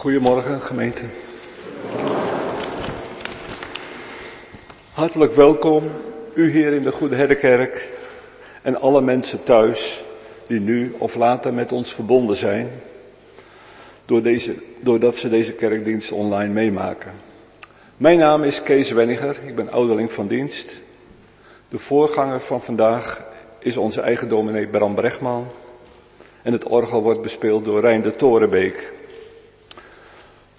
[0.00, 1.02] Goedemorgen gemeente.
[4.92, 5.90] Hartelijk welkom,
[6.34, 7.88] u hier in de Goede Herdenkerk
[8.62, 10.04] en alle mensen thuis
[10.46, 12.70] die nu of later met ons verbonden zijn,
[14.04, 17.12] door deze, doordat ze deze kerkdienst online meemaken.
[17.96, 20.80] Mijn naam is Kees Wenniger, ik ben ouderling van dienst.
[21.68, 23.24] De voorganger van vandaag
[23.58, 25.46] is onze eigen dominee Bram Brechtman.
[26.42, 28.98] En het orgel wordt bespeeld door Rijn de Torenbeek.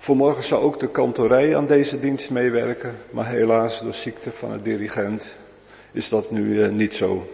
[0.02, 4.64] Vanmorgen zou ook de kantorij aan deze dienst meewerken, maar helaas door ziekte van het
[4.64, 5.28] dirigent
[5.92, 7.28] is dat nu uh, niet zo.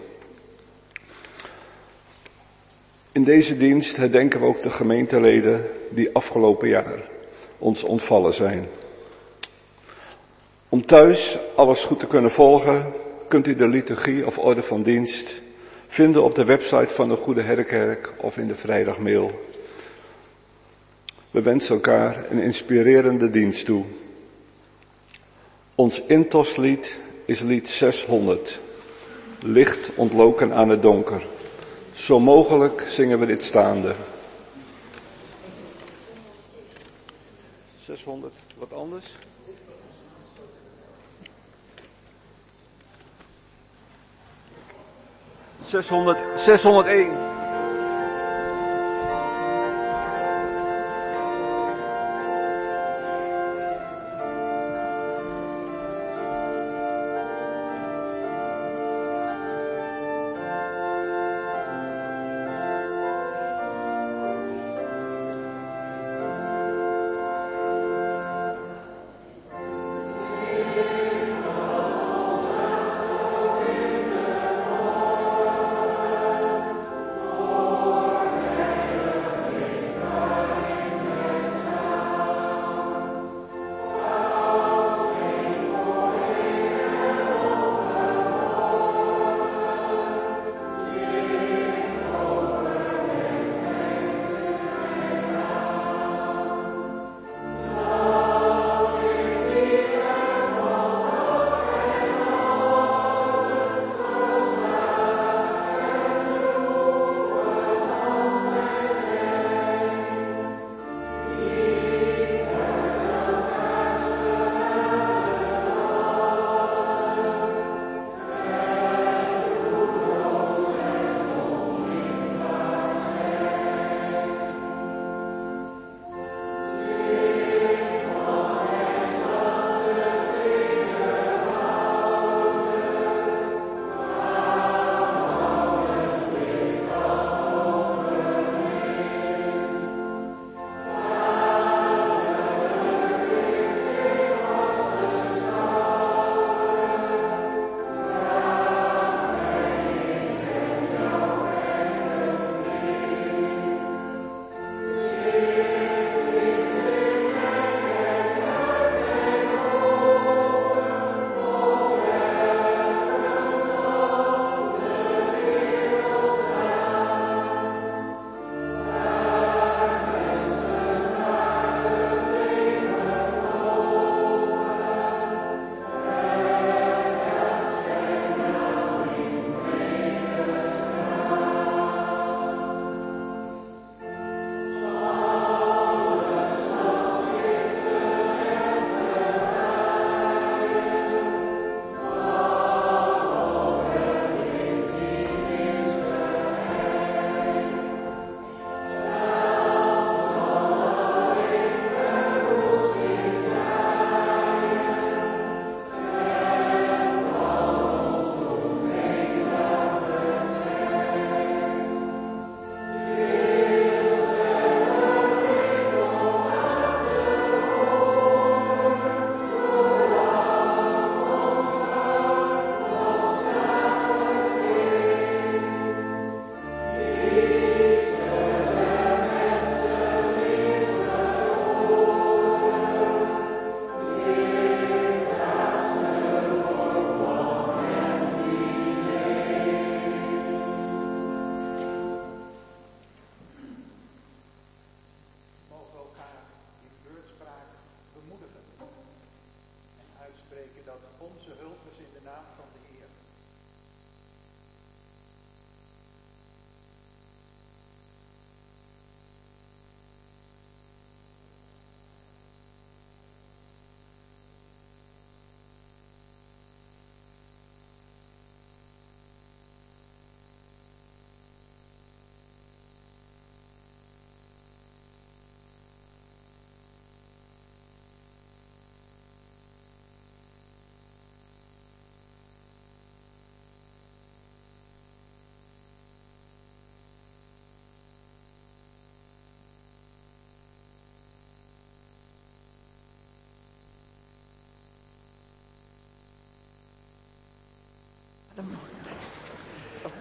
[3.11, 7.01] In deze dienst herdenken we ook de gemeenteleden die afgelopen jaar
[7.57, 8.67] ons ontvallen zijn.
[10.69, 12.93] Om thuis alles goed te kunnen volgen,
[13.27, 15.41] kunt u de liturgie of orde van dienst
[15.87, 19.31] vinden op de website van de Goede Herdenkerk of in de vrijdagmail.
[21.31, 23.83] We wensen elkaar een inspirerende dienst toe.
[25.75, 28.59] Ons intoslied is lied 600.
[29.39, 31.25] Licht ontloken aan het donker.
[31.91, 33.95] Zo mogelijk zingen we dit staande.
[37.79, 39.05] 600, wat anders?
[45.61, 47.46] 600, 601.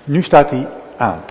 [0.05, 1.25] Nu staat hij aan.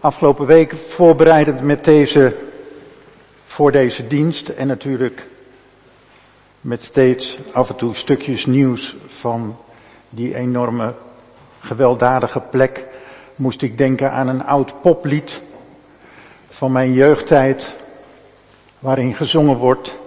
[0.00, 2.36] Afgelopen week voorbereidend met deze,
[3.44, 5.26] voor deze dienst en natuurlijk
[6.60, 9.56] met steeds af en toe stukjes nieuws van
[10.08, 10.94] die enorme
[11.60, 12.84] gewelddadige plek
[13.34, 15.42] moest ik denken aan een oud poplied
[16.48, 17.74] van mijn jeugdtijd
[18.82, 19.98] waarin gezongen wordt.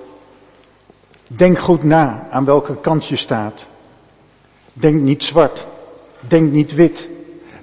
[1.27, 3.65] Denk goed na aan welke kant je staat.
[4.73, 5.67] Denk niet zwart.
[6.19, 7.07] Denk niet wit.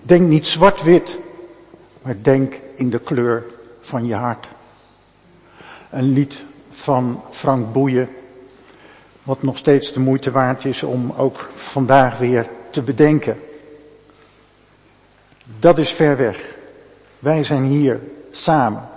[0.03, 1.19] Denk niet zwart-wit.
[2.03, 3.45] Maar denk in de kleur
[3.81, 4.49] van je hart.
[5.91, 8.09] Een lied van Frank Boeien.
[9.23, 13.41] Wat nog steeds de moeite waard is om ook vandaag weer te bedenken.
[15.59, 16.57] Dat is ver weg.
[17.19, 18.89] Wij zijn hier samen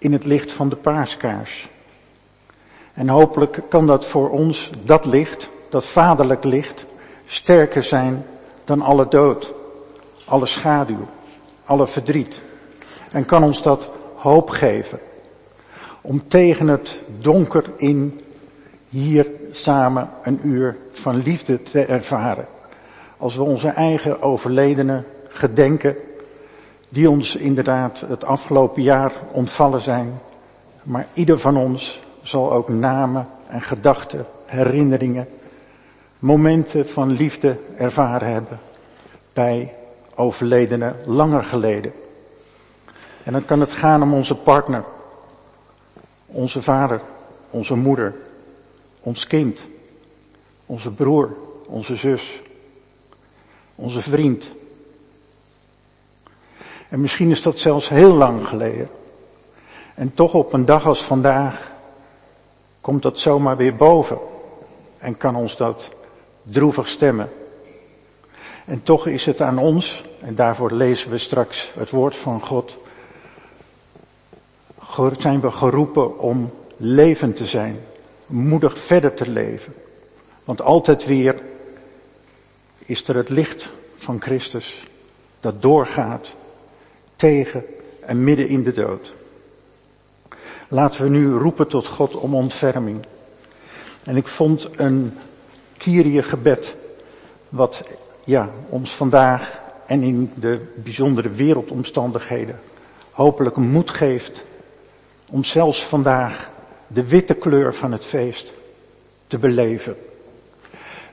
[0.00, 1.68] in het licht van de paaskaars.
[2.92, 6.84] En hopelijk kan dat voor ons, dat licht, dat vaderlijk licht,
[7.26, 8.26] sterker zijn
[8.64, 9.52] dan alle dood,
[10.24, 11.06] alle schaduw,
[11.64, 12.40] alle verdriet.
[13.12, 14.98] En kan ons dat hoop geven
[16.00, 18.20] om tegen het donker in
[18.88, 22.46] hier samen een uur van liefde te ervaren.
[23.16, 25.96] Als we onze eigen overledenen gedenken
[26.90, 30.20] die ons inderdaad het afgelopen jaar ontvallen zijn.
[30.82, 35.28] Maar ieder van ons zal ook namen en gedachten, herinneringen,
[36.18, 38.58] momenten van liefde ervaren hebben
[39.32, 39.74] bij
[40.14, 41.92] overledenen langer geleden.
[43.22, 44.84] En dan kan het gaan om onze partner,
[46.26, 47.00] onze vader,
[47.50, 48.14] onze moeder,
[49.00, 49.60] ons kind,
[50.66, 52.40] onze broer, onze zus,
[53.74, 54.52] onze vriend,
[56.90, 58.88] en misschien is dat zelfs heel lang geleden.
[59.94, 61.72] En toch op een dag als vandaag
[62.80, 64.18] komt dat zomaar weer boven.
[64.98, 65.88] En kan ons dat
[66.42, 67.30] droevig stemmen.
[68.64, 72.76] En toch is het aan ons, en daarvoor lezen we straks het woord van God,
[75.18, 77.80] zijn we geroepen om levend te zijn,
[78.26, 79.74] moedig verder te leven.
[80.44, 81.42] Want altijd weer
[82.78, 84.82] is er het licht van Christus
[85.40, 86.34] dat doorgaat
[87.20, 87.64] tegen
[88.00, 89.12] en midden in de dood.
[90.68, 92.98] Laten we nu roepen tot God om ontferming.
[94.04, 95.12] En ik vond een
[95.76, 96.76] Kyrie gebed,
[97.48, 97.82] wat
[98.24, 102.60] ja, ons vandaag en in de bijzondere wereldomstandigheden
[103.10, 104.44] hopelijk moed geeft
[105.32, 106.50] om zelfs vandaag
[106.86, 108.52] de witte kleur van het feest
[109.26, 109.96] te beleven.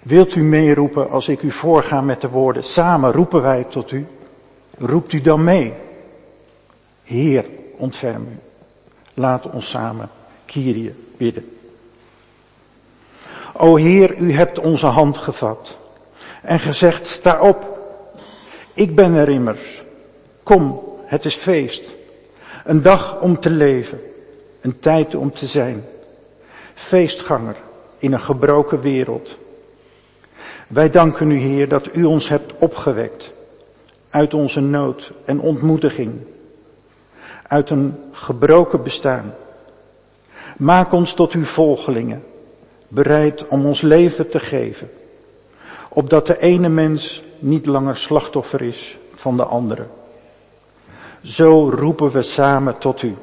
[0.02, 4.08] Wilt u meeroepen als ik u voorga met de woorden, samen roepen wij tot u,
[4.78, 5.74] roept u dan mee.
[7.08, 7.46] Heer,
[7.78, 8.40] ontferm u.
[9.14, 10.10] Laat ons samen
[10.46, 11.58] Kyrie bidden.
[13.54, 15.78] O Heer, u hebt onze hand gevat
[16.42, 17.78] en gezegd, sta op.
[18.74, 19.84] Ik ben er immers.
[20.44, 21.96] Kom, het is feest.
[22.64, 24.02] Een dag om te leven.
[24.62, 25.86] Een tijd om te zijn.
[26.74, 27.56] Feestganger
[27.98, 29.38] in een gebroken wereld.
[30.68, 33.34] Wij danken u Heer dat u ons hebt opgewekt
[34.10, 36.14] uit onze nood en ontmoediging
[37.48, 39.34] uit een gebroken bestaan.
[40.58, 42.24] Maak ons tot uw volgelingen,
[42.88, 44.90] bereid om ons leven te geven,
[45.90, 49.86] opdat de ene mens niet langer slachtoffer is van de andere.
[51.22, 53.16] Zo roepen we samen tot u.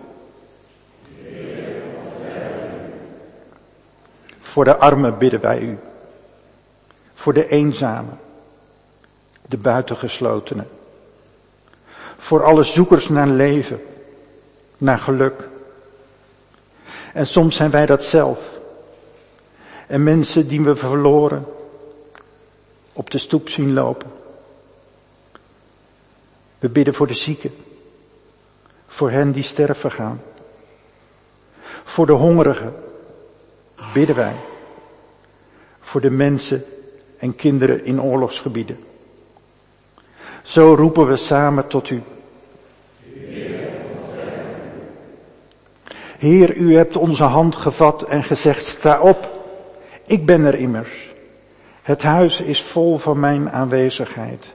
[4.41, 5.79] Voor de armen bidden wij u.
[7.15, 8.19] Voor de eenzamen,
[9.49, 10.69] de buitengeslotenen.
[12.17, 13.81] Voor alle zoekers naar leven
[14.79, 15.49] naar geluk.
[17.13, 18.51] En soms zijn wij dat zelf.
[19.87, 21.47] En mensen die we verloren
[22.93, 24.11] op de stoep zien lopen.
[26.59, 27.55] We bidden voor de zieken.
[28.87, 30.23] Voor hen die sterven gaan.
[31.85, 32.75] Voor de hongerigen
[33.93, 34.35] bidden wij.
[35.81, 36.65] Voor de mensen
[37.19, 38.85] en kinderen in oorlogsgebieden.
[40.43, 42.03] Zo roepen we samen tot u.
[46.25, 49.29] Heer, u hebt onze hand gevat en gezegd, sta op.
[50.07, 51.13] Ik ben er immers.
[51.83, 54.55] Het huis is vol van mijn aanwezigheid.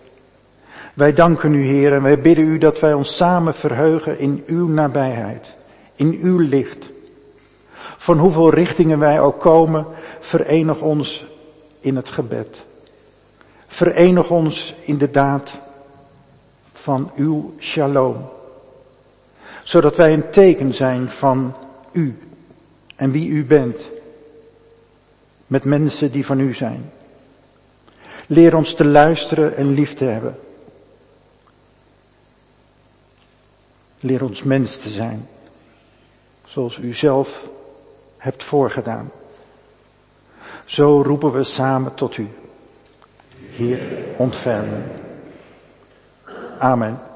[0.94, 4.68] Wij danken u, Heer, en wij bidden u dat wij ons samen verheugen in uw
[4.68, 5.56] nabijheid,
[5.96, 6.92] in uw licht.
[7.98, 9.86] Van hoeveel richtingen wij ook komen,
[10.20, 11.26] verenig ons
[11.80, 12.66] in het gebed.
[13.68, 15.62] Verenig ons in de daad
[16.72, 18.38] van uw shalom
[19.70, 21.56] Zodat wij een teken zijn van
[21.92, 22.20] u
[22.96, 23.90] en wie u bent.
[25.48, 26.92] Met mensen die van u zijn.
[28.28, 30.40] Leer ons te luisteren en lief te hebben.
[34.00, 35.28] Leer ons mens te zijn,
[36.46, 37.50] zoals u zelf
[38.18, 39.12] hebt voorgedaan.
[40.66, 42.28] Zo roepen we samen tot u.
[43.50, 43.82] Heer,
[44.18, 44.84] ontfermen.
[46.60, 47.09] Amen.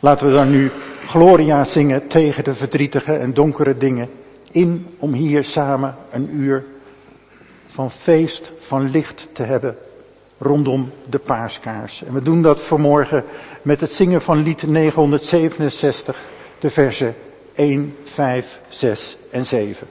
[0.00, 0.70] Laten we dan nu
[1.06, 4.10] Gloria zingen tegen de verdrietige en donkere dingen
[4.50, 6.64] in om hier samen een uur
[7.66, 9.76] van feest, van licht te hebben
[10.38, 12.02] rondom de paaskaars.
[12.04, 13.24] En we doen dat vanmorgen
[13.62, 16.20] met het zingen van lied 967,
[16.58, 17.14] de versen
[17.54, 19.86] 1, 5, 6 en 7.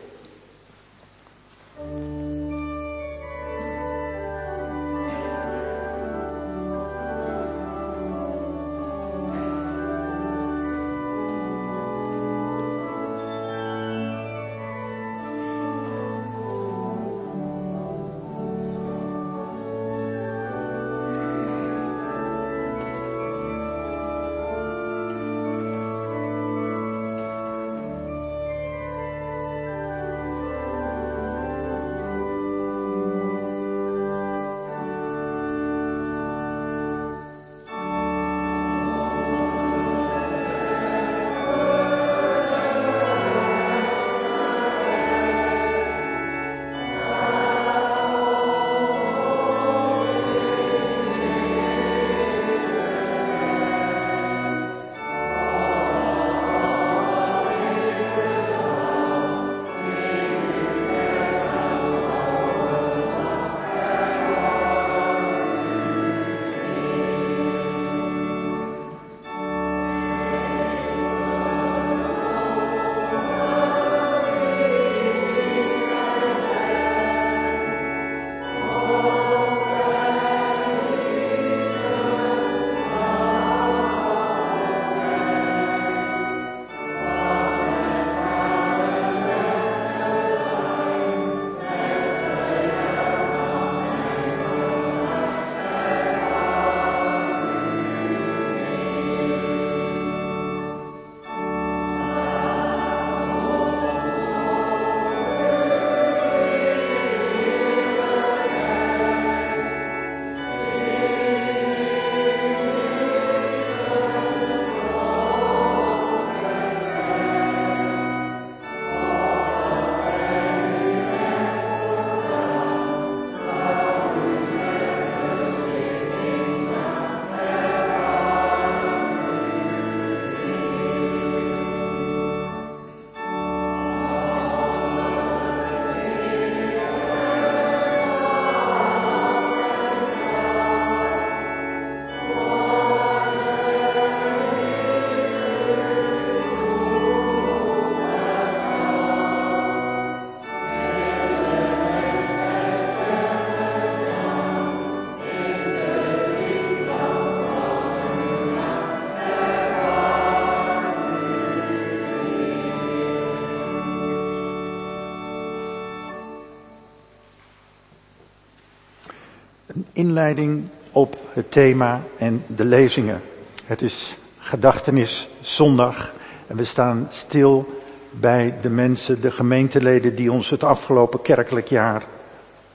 [169.96, 173.22] Inleiding op het thema en de lezingen.
[173.66, 176.14] Het is gedachtenis zondag
[176.48, 177.82] en we staan stil
[178.12, 182.04] bij de mensen, de gemeenteleden die ons het afgelopen kerkelijk jaar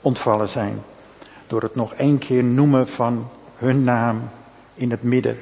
[0.01, 0.83] ontvallen zijn.
[1.47, 4.29] Door het nog één keer noemen van hun naam
[4.73, 5.37] in het midden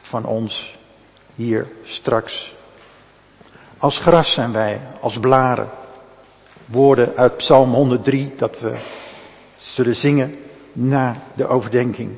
[0.00, 0.78] van ons
[1.34, 2.54] hier straks.
[3.78, 5.68] Als gras zijn wij, als blaren.
[6.66, 8.72] Woorden uit Psalm 103 dat we
[9.56, 10.38] zullen zingen
[10.74, 12.10] na de overdenking.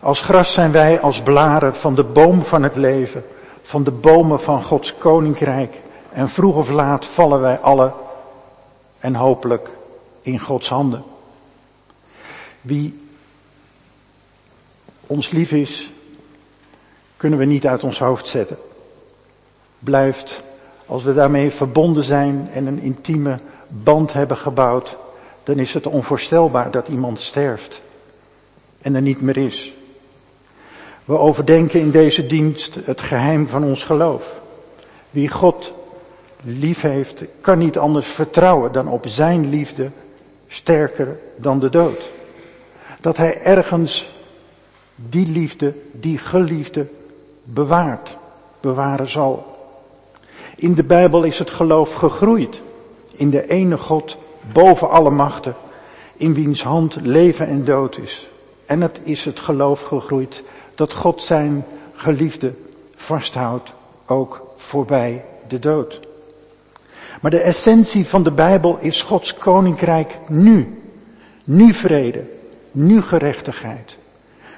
[0.00, 3.24] Als gras zijn wij als blaren van de boom van het leven,
[3.62, 5.74] van de bomen van Gods koninkrijk.
[6.10, 7.92] En vroeg of laat vallen wij alle
[8.98, 9.70] en hopelijk
[10.20, 11.02] in Gods handen.
[12.60, 13.08] Wie
[15.06, 15.92] ons lief is,
[17.16, 18.58] kunnen we niet uit ons hoofd zetten.
[19.78, 20.44] Blijft,
[20.86, 24.96] als we daarmee verbonden zijn en een intieme band hebben gebouwd,
[25.50, 27.82] dan is het onvoorstelbaar dat iemand sterft
[28.80, 29.74] en er niet meer is.
[31.04, 34.40] We overdenken in deze dienst het geheim van ons geloof.
[35.10, 35.72] Wie God
[36.42, 39.90] lief heeft, kan niet anders vertrouwen dan op zijn liefde
[40.48, 42.10] sterker dan de dood.
[43.00, 44.10] Dat hij ergens
[44.94, 46.86] die liefde, die geliefde
[47.42, 48.16] bewaart,
[48.60, 49.56] bewaren zal.
[50.56, 52.60] In de Bijbel is het geloof gegroeid
[53.12, 54.18] in de ene God
[54.52, 55.54] boven alle machten,
[56.16, 58.28] in wiens hand leven en dood is.
[58.66, 60.42] En het is het geloof gegroeid
[60.74, 62.52] dat God zijn geliefde
[62.94, 63.72] vasthoudt,
[64.06, 66.00] ook voorbij de dood.
[67.20, 70.82] Maar de essentie van de Bijbel is Gods koninkrijk nu.
[71.44, 72.22] Nu vrede,
[72.70, 73.96] nu gerechtigheid.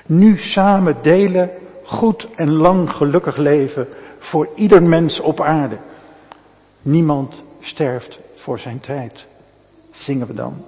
[0.06, 1.50] Nu samen delen,
[1.84, 5.76] goed en lang gelukkig leven voor ieder mens op aarde.
[6.82, 9.26] Niemand sterft voor zijn tijd.
[9.92, 10.64] Zingen we dan.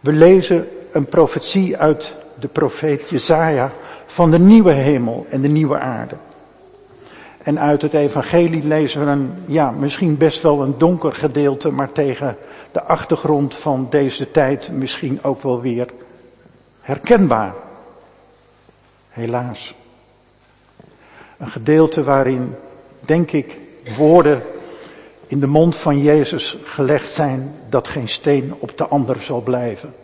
[0.00, 3.72] We lezen een profetie uit de profeet Jezaja
[4.06, 6.16] van de nieuwe hemel en de nieuwe aarde.
[7.38, 11.92] En uit het evangelie lezen we een, ja, misschien best wel een donker gedeelte, maar
[11.92, 12.36] tegen
[12.72, 15.86] de achtergrond van deze tijd misschien ook wel weer
[16.80, 17.54] herkenbaar.
[19.08, 19.74] Helaas.
[21.38, 22.54] Een gedeelte waarin,
[23.00, 23.58] denk ik,
[23.96, 24.42] woorden
[25.34, 29.94] in de mond van Jezus gelegd zijn dat geen steen op de ander zal blijven.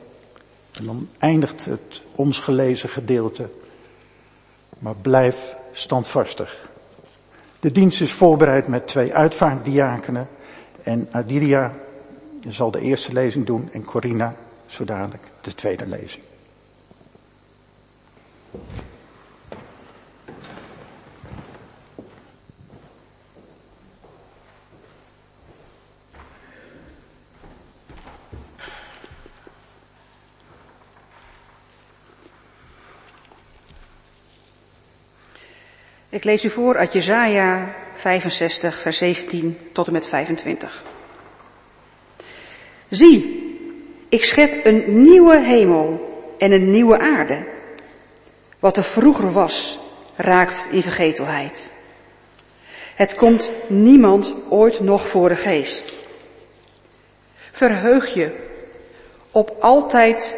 [0.72, 3.48] En dan eindigt het ons gelezen gedeelte.
[4.78, 6.68] Maar blijf standvastig.
[7.60, 10.28] De dienst is voorbereid met twee uitvaartdiakenen.
[10.82, 11.74] En Adilia
[12.48, 16.24] zal de eerste lezing doen en Corina zo dadelijk de tweede lezing.
[36.10, 40.82] Ik lees u voor uit Jesaja 65, vers 17 tot en met 25.
[42.88, 43.48] Zie,
[44.08, 47.46] ik schep een nieuwe hemel en een nieuwe aarde.
[48.58, 49.78] Wat er vroeger was,
[50.16, 51.72] raakt in vergetelheid.
[52.94, 56.00] Het komt niemand ooit nog voor de geest.
[57.52, 58.32] Verheug je
[59.30, 60.36] op altijd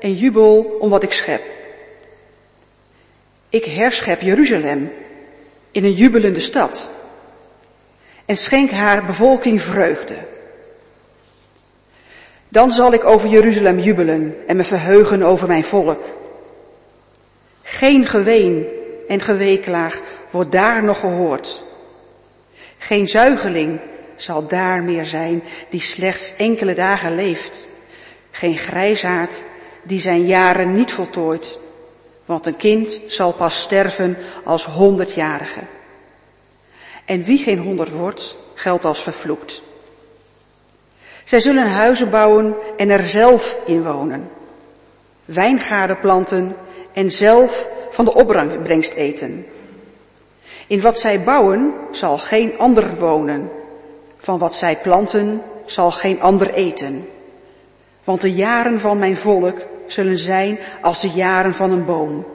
[0.00, 1.42] en jubel om wat ik schep.
[3.48, 4.92] Ik herschep Jeruzalem
[5.74, 6.90] in een jubelende stad
[8.24, 10.14] en schenk haar bevolking vreugde.
[12.48, 16.02] Dan zal ik over Jeruzalem jubelen en me verheugen over mijn volk.
[17.62, 18.66] Geen geween
[19.08, 21.64] en geweeklaag wordt daar nog gehoord.
[22.78, 23.80] Geen zuigeling
[24.16, 27.68] zal daar meer zijn die slechts enkele dagen leeft.
[28.30, 29.44] Geen grijsaard
[29.82, 31.58] die zijn jaren niet voltooit.
[32.24, 35.60] Want een kind zal pas sterven als honderdjarige.
[37.04, 39.62] En wie geen honderd wordt, geldt als vervloekt.
[41.24, 44.30] Zij zullen huizen bouwen en er zelf in wonen.
[45.24, 46.56] Wijngaarden planten
[46.92, 49.46] en zelf van de opbrengst eten.
[50.66, 53.50] In wat zij bouwen zal geen ander wonen.
[54.18, 57.08] Van wat zij planten zal geen ander eten.
[58.04, 62.26] Want de jaren van mijn volk zullen zijn als de jaren van een boom.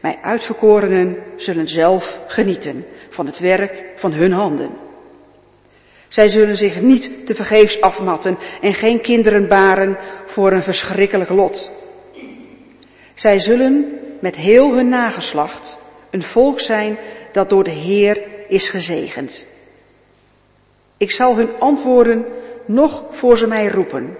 [0.00, 4.70] Mijn uitverkorenen zullen zelf genieten van het werk van hun handen.
[6.08, 11.70] Zij zullen zich niet te vergeefs afmatten en geen kinderen baren voor een verschrikkelijk lot.
[13.14, 15.78] Zij zullen met heel hun nageslacht
[16.10, 16.98] een volk zijn
[17.32, 19.46] dat door de Heer is gezegend.
[20.96, 22.24] Ik zal hun antwoorden
[22.64, 24.16] nog voor ze mij roepen.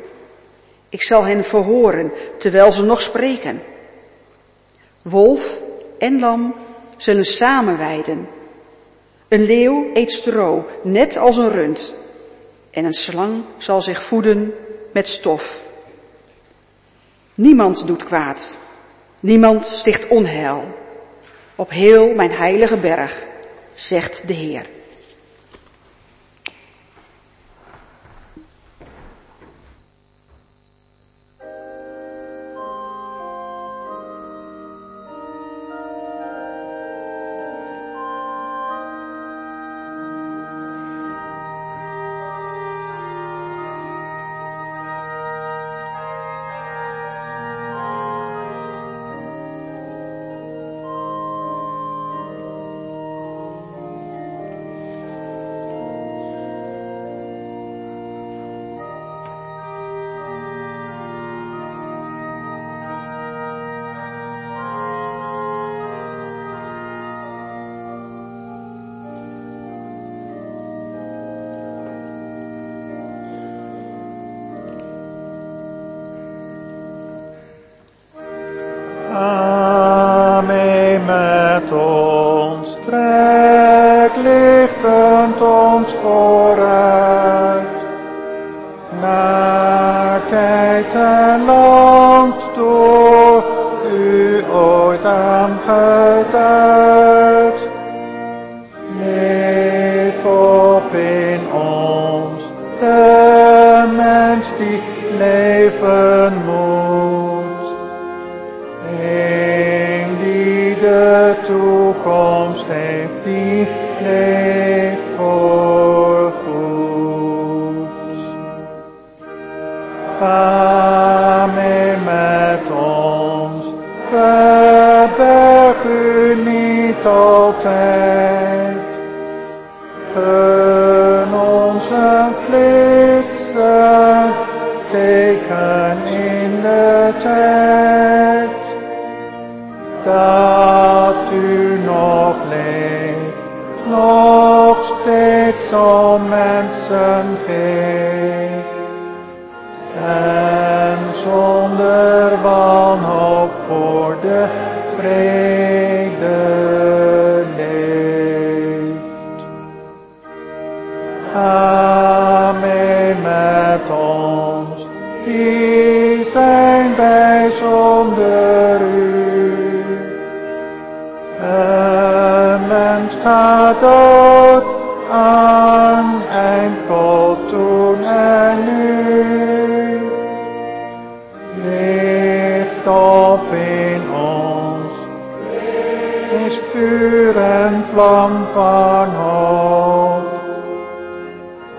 [0.89, 3.63] Ik zal hen verhoren terwijl ze nog spreken.
[5.03, 5.61] Wolf
[5.99, 6.55] en lam
[6.97, 8.29] zullen samen weiden.
[9.29, 11.95] Een leeuw eet stro, net als een rund.
[12.71, 14.55] En een slang zal zich voeden
[14.93, 15.65] met stof.
[17.35, 18.59] Niemand doet kwaad.
[19.21, 20.65] Niemand sticht onheil.
[21.55, 23.27] Op heel mijn heilige berg,
[23.75, 24.67] zegt de Heer.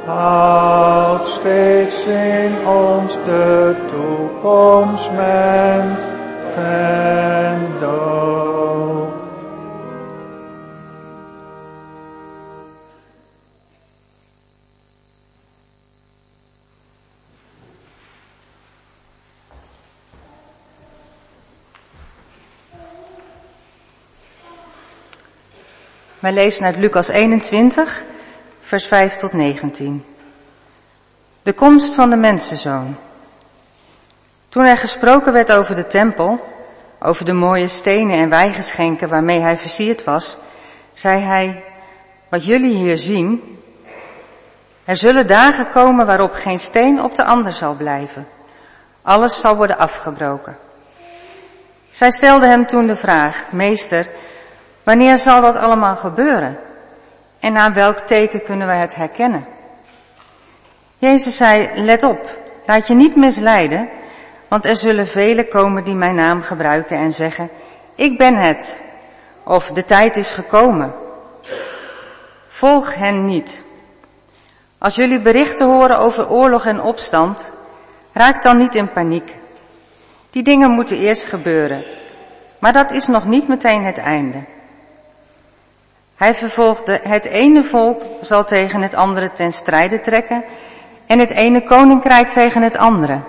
[0.08, 6.00] Houd steeds in ons de toekomst, mens
[6.56, 9.14] en dood.
[26.20, 28.06] Wij lezen uit Lucas 21,
[28.68, 30.06] vers 5 tot 19.
[31.44, 32.96] De komst van de mensenzoon.
[34.50, 36.48] Toen er gesproken werd over de tempel,
[37.00, 40.38] over de mooie stenen en wijgeschenken waarmee hij versierd was,
[40.94, 41.64] zei hij,
[42.30, 43.60] wat jullie hier zien,
[44.84, 48.28] er zullen dagen komen waarop geen steen op de ander zal blijven.
[49.02, 50.58] Alles zal worden afgebroken.
[51.90, 54.10] Zij stelde hem toen de vraag, meester,
[54.84, 56.66] wanneer zal dat allemaal gebeuren?
[57.40, 59.48] En aan welk teken kunnen wij het herkennen?
[60.98, 63.90] Jezus zei, let op, laat je niet misleiden,
[64.48, 67.50] want er zullen velen komen die mijn naam gebruiken en zeggen,
[67.96, 68.84] ik ben het,
[69.44, 70.94] of de tijd is gekomen.
[72.48, 73.64] Volg hen niet.
[74.78, 77.52] Als jullie berichten horen over oorlog en opstand,
[78.14, 79.36] raak dan niet in paniek.
[80.30, 81.84] Die dingen moeten eerst gebeuren,
[82.60, 84.44] maar dat is nog niet meteen het einde.
[86.18, 90.44] Hij vervolgde, het ene volk zal tegen het andere ten strijde trekken
[91.08, 93.22] en het ene koninkrijk tegen het andere.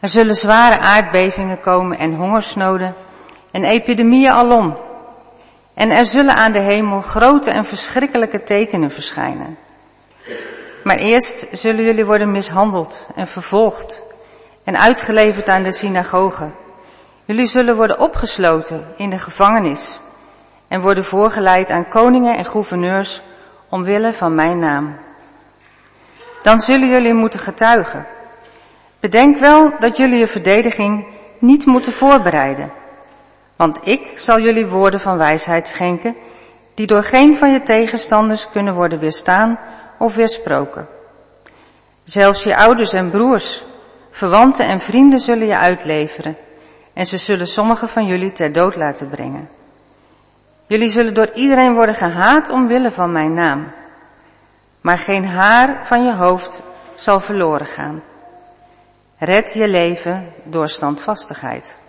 [0.00, 2.94] Er zullen zware aardbevingen komen en hongersnoden
[3.50, 4.76] en epidemieën alom.
[5.74, 9.58] En er zullen aan de hemel grote en verschrikkelijke tekenen verschijnen.
[10.84, 14.04] Maar eerst zullen jullie worden mishandeld en vervolgd
[14.64, 16.54] en uitgeleverd aan de synagogen.
[17.24, 20.00] Jullie zullen worden opgesloten in de gevangenis
[20.74, 23.22] en worden voorgeleid aan koningen en gouverneurs
[23.68, 24.96] omwille van mijn naam.
[26.42, 28.06] Dan zullen jullie moeten getuigen.
[29.00, 31.06] Bedenk wel dat jullie je verdediging
[31.38, 32.72] niet moeten voorbereiden.
[33.56, 36.16] Want ik zal jullie woorden van wijsheid schenken,
[36.74, 39.58] die door geen van je tegenstanders kunnen worden weerstaan
[39.98, 40.88] of weersproken.
[42.04, 43.64] Zelfs je ouders en broers,
[44.10, 46.36] verwanten en vrienden zullen je uitleveren,
[46.92, 49.48] en ze zullen sommigen van jullie ter dood laten brengen.
[50.66, 53.72] Jullie zullen door iedereen worden gehaat omwille van mijn naam.
[54.80, 56.62] Maar geen haar van je hoofd
[56.94, 58.02] zal verloren gaan.
[59.18, 61.80] Red je leven door standvastigheid.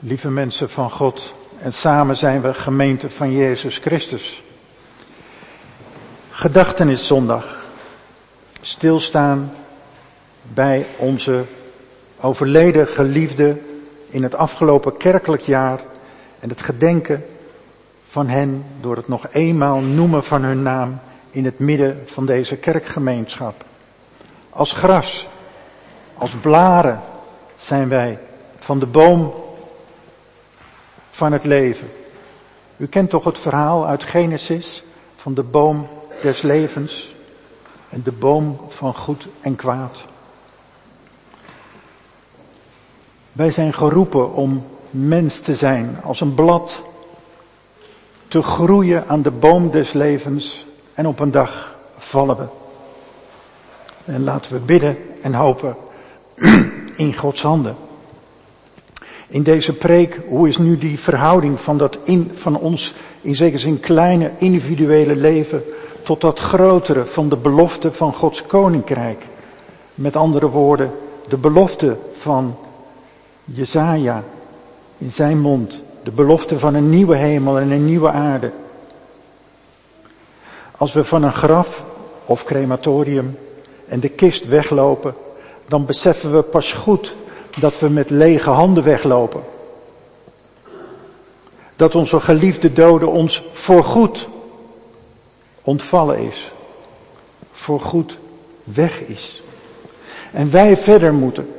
[0.00, 1.34] Lieve mensen van God.
[1.58, 4.42] En samen zijn we gemeente van Jezus Christus.
[6.30, 7.64] Gedachteniszondag.
[8.60, 9.52] Stilstaan
[10.42, 11.44] bij onze
[12.20, 13.58] overleden geliefde
[14.10, 15.80] in het afgelopen kerkelijk jaar
[16.38, 17.24] en het gedenken
[18.06, 22.56] van hen door het nog eenmaal noemen van hun naam in het midden van deze
[22.56, 23.64] kerkgemeenschap.
[24.50, 25.28] Als gras,
[26.14, 27.00] als blaren
[27.56, 28.18] zijn wij
[28.56, 29.32] van de boom
[31.10, 31.90] van het leven.
[32.76, 34.82] U kent toch het verhaal uit Genesis
[35.16, 35.88] van de boom
[36.22, 37.14] des levens
[37.88, 40.06] en de boom van goed en kwaad.
[43.32, 46.82] Wij zijn geroepen om mens te zijn, als een blad,
[48.28, 52.46] te groeien aan de boom des levens en op een dag vallen we.
[54.04, 55.76] En laten we bidden en hopen
[56.96, 57.76] in Gods handen.
[59.30, 63.58] In deze preek, hoe is nu die verhouding van dat in, van ons in zekere
[63.58, 65.62] zin kleine individuele leven
[66.02, 69.24] tot dat grotere van de belofte van Gods koninkrijk?
[69.94, 70.90] Met andere woorden,
[71.28, 72.56] de belofte van
[73.44, 74.24] Jezaja
[74.98, 78.50] in zijn mond, de belofte van een nieuwe hemel en een nieuwe aarde.
[80.76, 81.84] Als we van een graf
[82.24, 83.38] of crematorium
[83.86, 85.14] en de kist weglopen,
[85.68, 87.16] dan beseffen we pas goed
[87.58, 89.42] dat we met lege handen weglopen.
[91.76, 94.28] Dat onze geliefde dode ons voorgoed
[95.62, 96.52] ontvallen is.
[97.52, 98.18] Voorgoed
[98.64, 99.42] weg is.
[100.32, 101.54] En wij verder moeten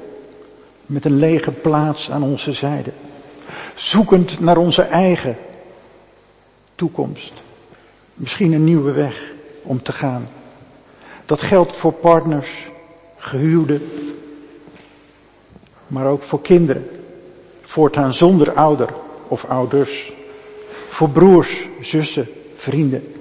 [0.85, 2.91] met een lege plaats aan onze zijde.
[3.75, 5.37] Zoekend naar onze eigen
[6.75, 7.33] toekomst.
[8.13, 9.23] Misschien een nieuwe weg
[9.61, 10.29] om te gaan.
[11.25, 12.49] Dat geldt voor partners,
[13.17, 13.81] gehuwden,
[15.91, 16.89] maar ook voor kinderen.
[17.61, 18.89] Voortaan zonder ouder
[19.27, 20.13] of ouders.
[20.89, 23.13] Voor broers, zussen, vrienden.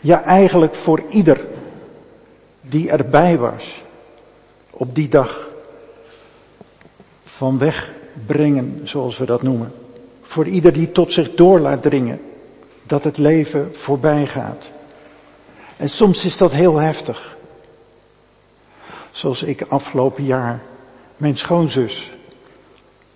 [0.00, 1.46] Ja, eigenlijk voor ieder
[2.60, 3.82] die erbij was
[4.70, 5.48] op die dag
[7.24, 9.72] van wegbrengen, zoals we dat noemen.
[10.22, 12.20] Voor ieder die tot zich door laat dringen
[12.82, 14.70] dat het leven voorbij gaat.
[15.76, 17.36] En soms is dat heel heftig.
[19.10, 20.62] Zoals ik afgelopen jaar
[21.16, 22.10] mijn schoonzus,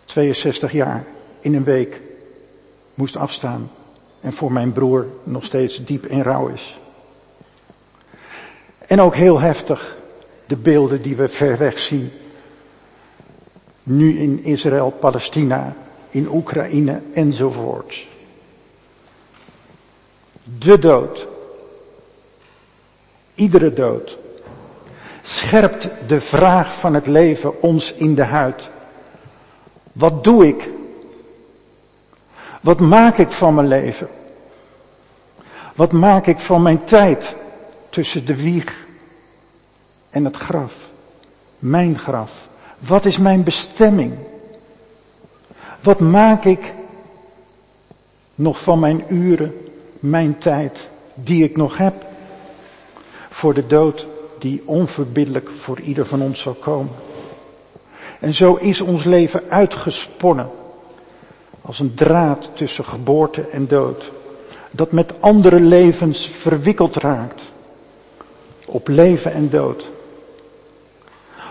[0.04, 1.04] 62 jaar,
[1.40, 2.00] in een week
[2.94, 3.70] moest afstaan
[4.20, 6.78] en voor mijn broer nog steeds diep in rouw is.
[8.78, 9.96] En ook heel heftig
[10.46, 12.12] de beelden die we ver weg zien.
[13.82, 15.76] Nu in Israël, Palestina,
[16.08, 18.06] in Oekraïne enzovoort.
[20.58, 21.28] De dood.
[23.34, 24.18] Iedere dood
[25.22, 28.70] scherpt de vraag van het leven ons in de huid.
[29.92, 30.70] Wat doe ik?
[32.60, 34.08] Wat maak ik van mijn leven?
[35.74, 37.36] Wat maak ik van mijn tijd
[37.88, 38.86] tussen de wieg
[40.10, 40.74] en het graf?
[41.58, 42.48] Mijn graf.
[42.78, 44.14] Wat is mijn bestemming?
[45.80, 46.74] Wat maak ik
[48.34, 49.66] nog van mijn uren,
[49.98, 52.06] mijn tijd die ik nog heb
[53.30, 54.06] voor de dood
[54.40, 56.92] die onverbiddelijk voor ieder van ons zal komen.
[58.20, 60.50] En zo is ons leven uitgesponnen
[61.60, 64.12] als een draad tussen geboorte en dood,
[64.70, 67.52] dat met andere levens verwikkeld raakt,
[68.66, 69.90] op leven en dood.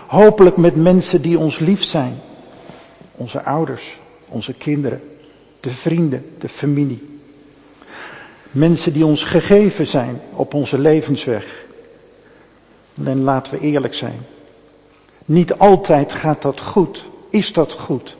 [0.06, 2.20] Hopelijk met mensen die ons lief zijn,
[3.12, 5.02] onze ouders, onze kinderen,
[5.60, 7.18] de vrienden, de familie.
[8.50, 11.64] Mensen die ons gegeven zijn op onze levensweg.
[13.04, 14.26] En laten we eerlijk zijn.
[15.24, 17.04] Niet altijd gaat dat goed.
[17.30, 18.16] Is dat goed?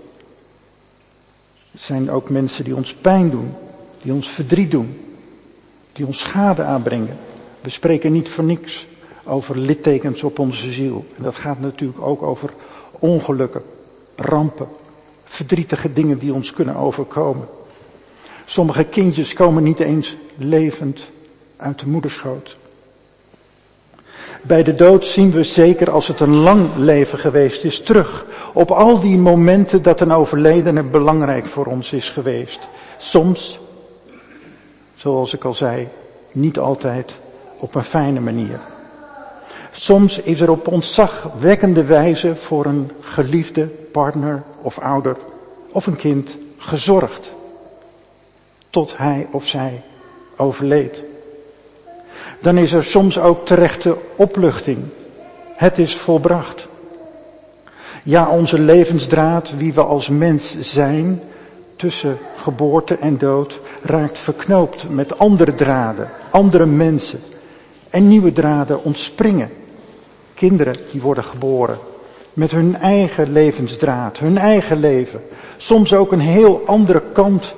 [1.73, 3.55] Er zijn ook mensen die ons pijn doen,
[4.03, 5.01] die ons verdriet doen,
[5.93, 7.17] die ons schade aanbrengen.
[7.61, 8.87] We spreken niet voor niks
[9.25, 11.05] over littekens op onze ziel.
[11.17, 12.53] En dat gaat natuurlijk ook over
[12.99, 13.63] ongelukken,
[14.17, 14.69] rampen,
[15.25, 17.49] verdrietige dingen die ons kunnen overkomen.
[18.45, 21.11] Sommige kindjes komen niet eens levend
[21.57, 22.57] uit de moederschoot.
[24.43, 28.71] Bij de dood zien we zeker als het een lang leven geweest is terug op
[28.71, 32.69] al die momenten dat een overledene belangrijk voor ons is geweest.
[32.99, 33.61] Soms,
[34.95, 35.89] zoals ik al zei,
[36.33, 37.19] niet altijd
[37.59, 38.61] op een fijne manier.
[39.71, 45.17] Soms is er op ontzagwekkende wijze voor een geliefde partner of ouder
[45.71, 47.35] of een kind gezorgd.
[48.71, 49.83] Tot hij of zij
[50.37, 51.05] overleed
[52.41, 54.79] dan is er soms ook terechte opluchting.
[55.55, 56.69] Het is volbracht.
[58.03, 61.23] Ja, onze levensdraad, wie we als mens zijn,
[61.77, 67.21] tussen geboorte en dood raakt verknoopt met andere draden, andere mensen.
[67.91, 69.51] En nieuwe draden ontspringen.
[70.35, 71.79] Kinderen die worden geboren
[72.33, 75.23] met hun eigen levensdraad, hun eigen leven.
[75.57, 77.55] Soms ook een heel andere kant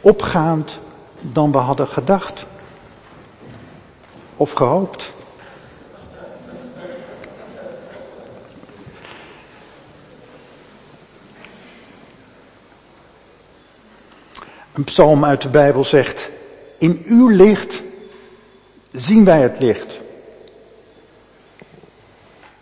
[0.00, 0.78] opgaand
[1.20, 2.46] dan we hadden gedacht
[4.36, 5.12] of gehoopt.
[14.72, 16.30] Een psalm uit de Bijbel zegt,
[16.78, 17.82] in uw licht
[18.92, 20.00] zien wij het licht.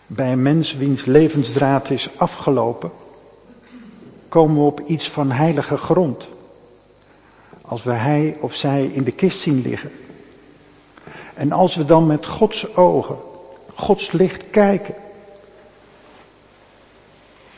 [0.06, 2.90] Bij een mens wiens levensdraad is afgelopen,
[4.28, 6.28] komen we op iets van heilige grond.
[7.62, 9.90] Als we hij of zij in de kist zien liggen.
[11.40, 13.16] En als we dan met Gods ogen,
[13.74, 14.94] Gods licht kijken,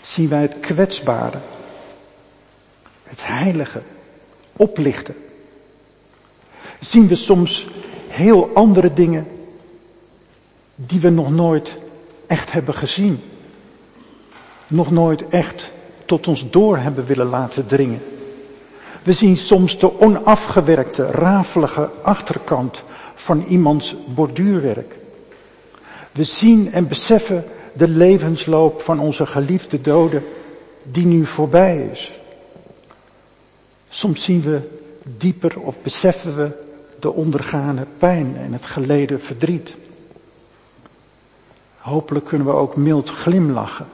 [0.03, 1.39] zien wij het kwetsbare,
[3.03, 3.83] het heilige,
[4.53, 5.15] oplichten.
[6.81, 7.67] Zien we soms
[8.09, 9.29] heel andere dingen
[10.75, 11.77] die we nog nooit
[12.27, 13.23] echt hebben gezien.
[14.67, 15.73] Nog nooit echt
[16.05, 18.03] tot ons door hebben willen laten dringen.
[19.03, 22.83] We zien soms de onafgewerkte, rafelige achterkant
[23.23, 24.99] van iemands borduurwerk.
[26.13, 30.25] We zien en beseffen de levensloop van onze geliefde doden
[30.83, 32.13] die nu voorbij is.
[33.89, 34.61] Soms zien we
[35.17, 36.51] dieper of beseffen we
[37.01, 39.75] de ondergane pijn en het geleden verdriet.
[41.77, 43.87] Hopelijk kunnen we ook mild glimlachen.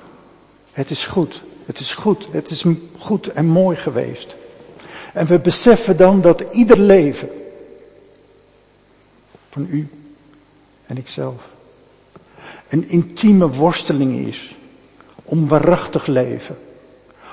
[0.73, 2.65] Het is goed, het is goed, het is
[2.99, 4.37] goed en mooi geweest.
[5.13, 7.38] En we beseffen dan dat ieder leven
[9.59, 9.89] van u
[10.87, 11.57] en ikzelf
[12.69, 14.57] een intieme worsteling is
[15.25, 16.59] om waarachtig leven,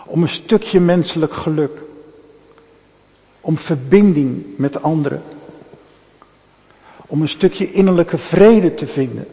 [0.05, 1.81] om een stukje menselijk geluk,
[3.41, 5.23] om verbinding met anderen,
[7.07, 9.27] om een stukje innerlijke vrede te vinden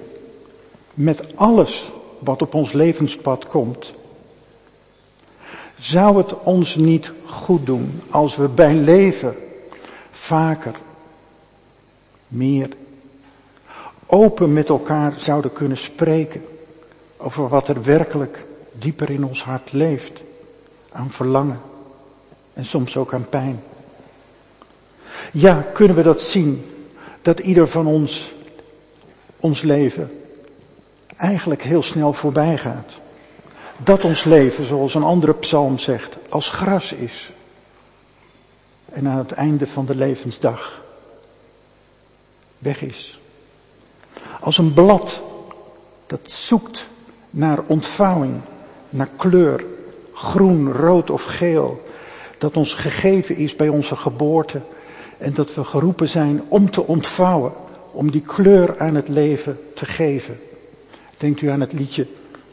[0.94, 3.94] met alles wat op ons levenspad komt.
[5.78, 9.36] Zou het ons niet goed doen als we bij leven
[10.10, 10.74] vaker,
[12.28, 12.68] meer,
[14.14, 16.44] open met elkaar zouden kunnen spreken
[17.16, 20.22] over wat er werkelijk dieper in ons hart leeft,
[20.90, 21.60] aan verlangen
[22.52, 23.62] en soms ook aan pijn.
[25.32, 26.64] Ja, kunnen we dat zien,
[27.22, 28.34] dat ieder van ons,
[29.40, 30.20] ons leven,
[31.16, 33.00] eigenlijk heel snel voorbij gaat.
[33.76, 37.32] Dat ons leven, zoals een andere psalm zegt, als gras is.
[38.84, 40.82] En aan het einde van de levensdag
[42.58, 43.20] weg is.
[44.42, 45.22] Als een blad
[46.06, 46.86] dat zoekt
[47.30, 48.40] naar ontvouwing,
[48.90, 49.64] naar kleur,
[50.12, 51.82] groen, rood of geel,
[52.38, 54.60] dat ons gegeven is bij onze geboorte
[55.18, 57.52] en dat we geroepen zijn om te ontvouwen,
[57.92, 60.40] om die kleur aan het leven te geven.
[61.16, 62.06] Denkt u aan het liedje,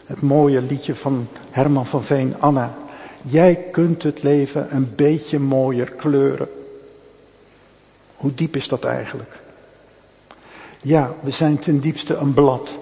[0.05, 2.73] het mooie liedje van Herman van Veen, Anna.
[3.21, 6.49] Jij kunt het leven een beetje mooier kleuren.
[8.15, 9.38] Hoe diep is dat eigenlijk?
[10.81, 12.77] Ja, we zijn ten diepste een blad,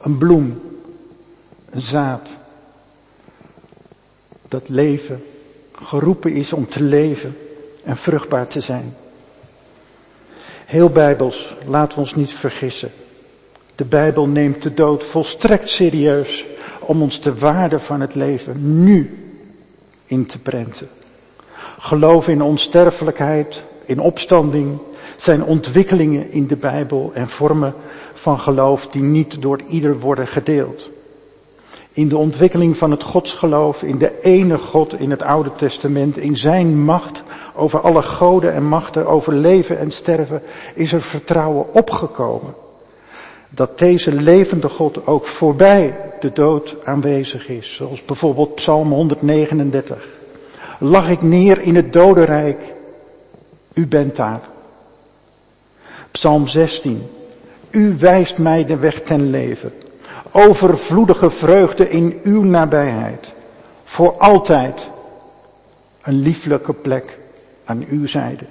[0.00, 0.60] een bloem,
[1.70, 2.28] een zaad.
[4.48, 5.24] Dat leven
[5.72, 7.36] geroepen is om te leven
[7.84, 8.96] en vruchtbaar te zijn.
[10.64, 12.92] Heel bijbels, laten we ons niet vergissen.
[13.74, 16.44] De Bijbel neemt de dood volstrekt serieus
[16.80, 19.28] om ons de waarde van het leven nu
[20.04, 20.88] in te prenten.
[21.78, 24.78] Geloof in onsterfelijkheid, in opstanding,
[25.20, 27.74] zijn ontwikkelingen in de Bijbel en vormen
[28.12, 30.90] van geloof die niet door ieder worden gedeeld.
[31.92, 36.36] In de ontwikkeling van het godsgeloof, in de ene God in het Oude Testament, in
[36.36, 37.22] zijn macht
[37.54, 40.42] over alle goden en machten, over leven en sterven,
[40.74, 42.54] is er vertrouwen opgekomen.
[43.48, 47.74] Dat deze levende God ook voorbij de dood aanwezig is.
[47.74, 50.06] Zoals bijvoorbeeld Psalm 139.
[50.78, 52.60] Lag ik neer in het dodenrijk,
[53.74, 54.40] u bent daar.
[56.18, 57.10] Psalm 16.
[57.70, 59.72] U wijst mij de weg ten leven.
[60.30, 63.34] Overvloedige vreugde in uw nabijheid.
[63.82, 64.90] Voor altijd
[66.02, 67.18] een lieflijke plek
[67.64, 68.44] aan uw zijde.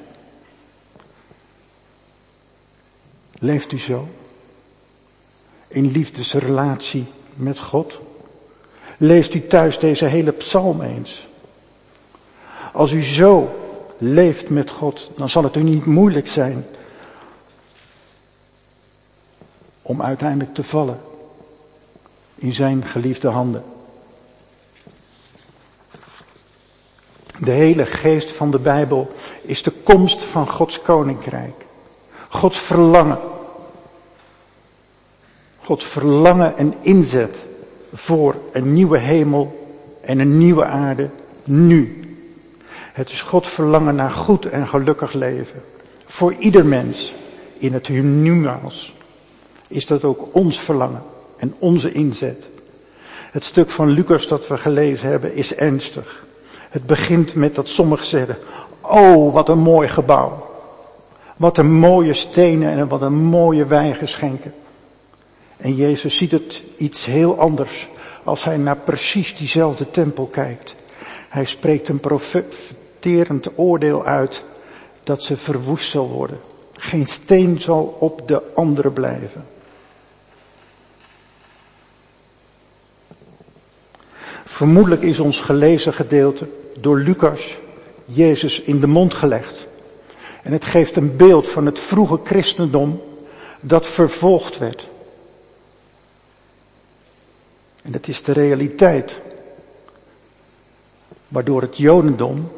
[3.39, 4.07] Leeft u zo?
[5.67, 7.99] In liefdesrelatie met God?
[8.97, 11.27] Leest u thuis deze hele psalm eens.
[12.73, 13.55] Als u zo
[13.97, 16.65] leeft met God, dan zal het u niet moeilijk zijn
[19.87, 20.99] om uiteindelijk te vallen
[22.35, 23.63] in zijn geliefde handen.
[27.39, 29.11] De hele geest van de Bijbel
[29.41, 31.65] is de komst van Gods koninkrijk.
[32.29, 33.19] Gods verlangen.
[35.57, 37.45] Gods verlangen en inzet
[37.93, 41.09] voor een nieuwe hemel en een nieuwe aarde
[41.43, 42.01] nu.
[42.69, 45.63] Het is God verlangen naar goed en gelukkig leven.
[46.05, 47.13] Voor ieder mens
[47.57, 48.95] in het humaals
[49.67, 51.03] is dat ook ons verlangen
[51.37, 52.47] en onze inzet.
[53.31, 56.25] Het stuk van Lucas dat we gelezen hebben is ernstig.
[56.69, 58.37] Het begint met dat sommigen zeggen,
[58.81, 60.45] oh wat een mooi gebouw.
[61.37, 64.53] Wat een mooie stenen en wat een mooie wijngeschenken.
[65.57, 67.87] En Jezus ziet het iets heel anders
[68.23, 70.75] als hij naar precies diezelfde tempel kijkt.
[71.29, 74.43] Hij spreekt een profeterend oordeel uit
[75.03, 76.39] dat ze verwoest zal worden.
[76.73, 79.45] Geen steen zal op de andere blijven.
[84.57, 86.47] Vermoedelijk is ons gelezen gedeelte
[86.79, 87.57] door Lucas
[88.05, 89.67] Jezus in de mond gelegd.
[90.43, 93.01] En het geeft een beeld van het vroege christendom
[93.61, 94.89] dat vervolgd werd.
[97.81, 99.21] En dat is de realiteit.
[101.27, 102.51] Waardoor het Jodendom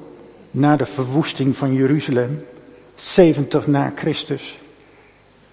[0.52, 2.46] na de verwoesting van Jeruzalem
[2.96, 4.60] 70 na Christus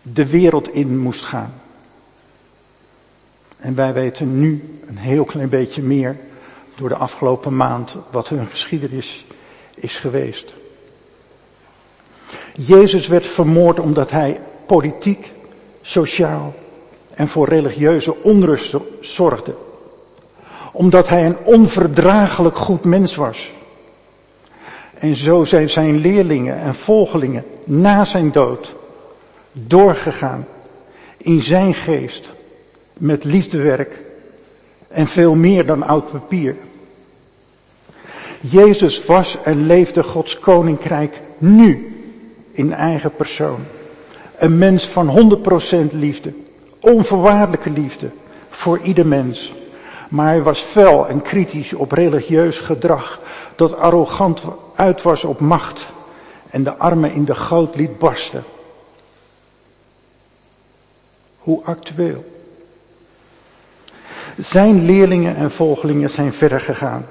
[0.02, 1.54] de wereld in moest gaan.
[3.56, 6.16] En wij weten nu een heel klein beetje meer
[6.76, 9.26] door de afgelopen maand wat hun geschiedenis
[9.74, 10.54] is geweest.
[12.54, 15.32] Jezus werd vermoord omdat hij politiek,
[15.80, 16.54] sociaal
[17.14, 19.54] en voor religieuze onrust zorgde.
[20.72, 23.52] Omdat hij een onverdraaglijk goed mens was.
[24.94, 28.76] En zo zijn zijn leerlingen en volgelingen na zijn dood
[29.52, 30.46] doorgegaan
[31.16, 32.32] in zijn geest
[32.92, 34.02] met liefdewerk
[34.88, 36.56] en veel meer dan oud papier.
[38.40, 41.96] Jezus was en leefde Gods koninkrijk nu
[42.52, 43.60] in eigen persoon.
[44.36, 45.38] Een mens van
[45.90, 46.32] 100% liefde,
[46.80, 48.10] onvoorwaardelijke liefde
[48.50, 49.52] voor ieder mens.
[50.08, 53.20] Maar hij was fel en kritisch op religieus gedrag
[53.56, 54.42] dat arrogant
[54.74, 55.86] uit was op macht
[56.50, 58.44] en de armen in de goot liet barsten.
[61.38, 62.24] Hoe actueel.
[64.38, 67.06] Zijn leerlingen en volgelingen zijn verder gegaan.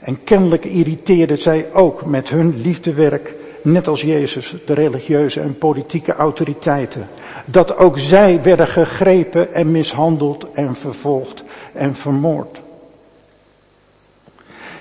[0.00, 6.14] En kennelijk irriteerden zij ook met hun liefdewerk, net als Jezus, de religieuze en politieke
[6.14, 7.08] autoriteiten.
[7.44, 12.60] Dat ook zij werden gegrepen en mishandeld en vervolgd en vermoord.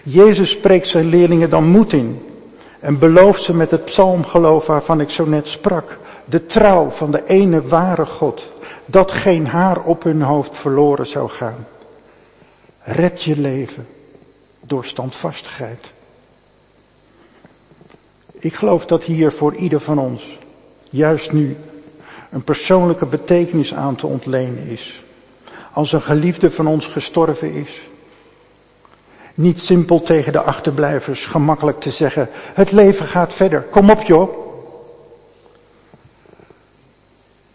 [0.03, 2.23] Jezus spreekt zijn leerlingen dan moed in
[2.79, 7.23] en belooft ze met het psalmgeloof waarvan ik zo net sprak, de trouw van de
[7.25, 8.51] ene ware God,
[8.85, 11.67] dat geen haar op hun hoofd verloren zou gaan.
[12.79, 13.87] Red je leven
[14.69, 15.93] door standvastigheid.
[18.31, 20.39] Ik geloof dat hier voor ieder van ons,
[20.89, 21.57] juist nu,
[22.29, 25.03] een persoonlijke betekenis aan te ontlenen is.
[25.73, 27.87] Als een geliefde van ons gestorven is.
[29.33, 34.37] Niet simpel tegen de achterblijvers gemakkelijk te zeggen, het leven gaat verder, kom op joh.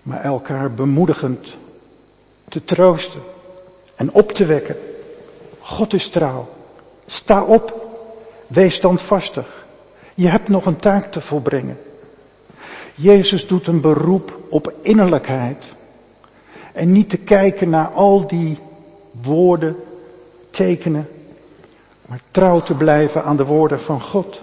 [0.02, 1.56] Maar elkaar bemoedigend
[2.48, 3.22] te troosten
[3.94, 4.76] en op te wekken.
[5.60, 6.48] God is trouw.
[7.06, 7.82] Sta op.
[8.46, 9.66] Wees standvastig.
[10.14, 11.78] Je hebt nog een taak te volbrengen.
[12.94, 15.64] Jezus doet een beroep op innerlijkheid.
[16.72, 18.58] En niet te kijken naar al die
[19.22, 19.76] woorden,
[20.50, 21.08] tekenen,
[22.06, 24.40] maar trouw te blijven aan de woorden van God.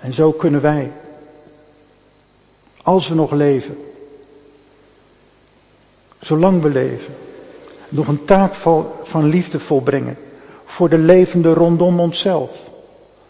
[0.00, 0.92] En zo kunnen wij,
[2.82, 3.78] als we nog leven,
[6.20, 7.14] zolang we leven,
[7.94, 8.54] nog een taak
[9.02, 10.16] van liefde volbrengen
[10.64, 12.70] voor de levenden rondom onszelf,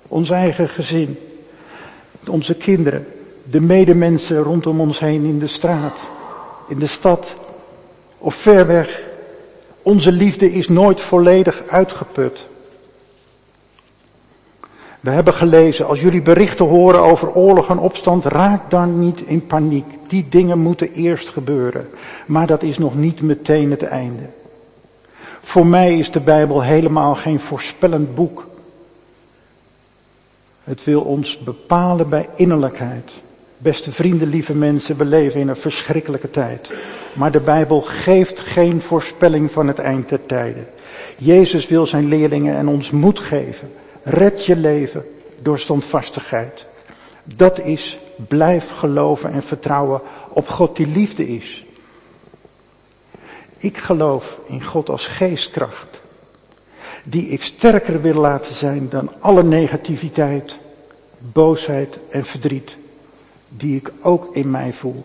[0.09, 1.19] ons eigen gezin,
[2.31, 3.07] onze kinderen,
[3.51, 6.01] de medemensen rondom ons heen in de straat,
[6.69, 7.35] in de stad
[8.19, 9.03] of ver weg.
[9.83, 12.47] Onze liefde is nooit volledig uitgeput.
[15.01, 19.47] We hebben gelezen, als jullie berichten horen over oorlog en opstand, raak dan niet in
[19.47, 19.85] paniek.
[20.07, 21.89] Die dingen moeten eerst gebeuren.
[22.27, 24.23] Maar dat is nog niet meteen het einde.
[25.45, 28.47] Voor mij is de Bijbel helemaal geen voorspellend boek.
[30.65, 33.23] Het wil ons bepalen bij innerlijkheid.
[33.59, 36.73] Beste vrienden, lieve mensen, we leven in een verschrikkelijke tijd.
[37.13, 40.67] Maar de Bijbel geeft geen voorspelling van het eind der tijden.
[41.17, 43.71] Jezus wil zijn leerlingen en ons moed geven.
[44.03, 45.05] Red je leven
[45.43, 46.67] door standvastigheid.
[47.25, 51.64] Dat is blijf geloven en vertrouwen op God die liefde is.
[53.65, 56.01] Ik geloof in God als geestkracht.
[57.05, 60.59] Die ik sterker wil laten zijn dan alle negativiteit,
[61.19, 62.77] boosheid en verdriet.
[63.49, 65.05] Die ik ook in mij voel.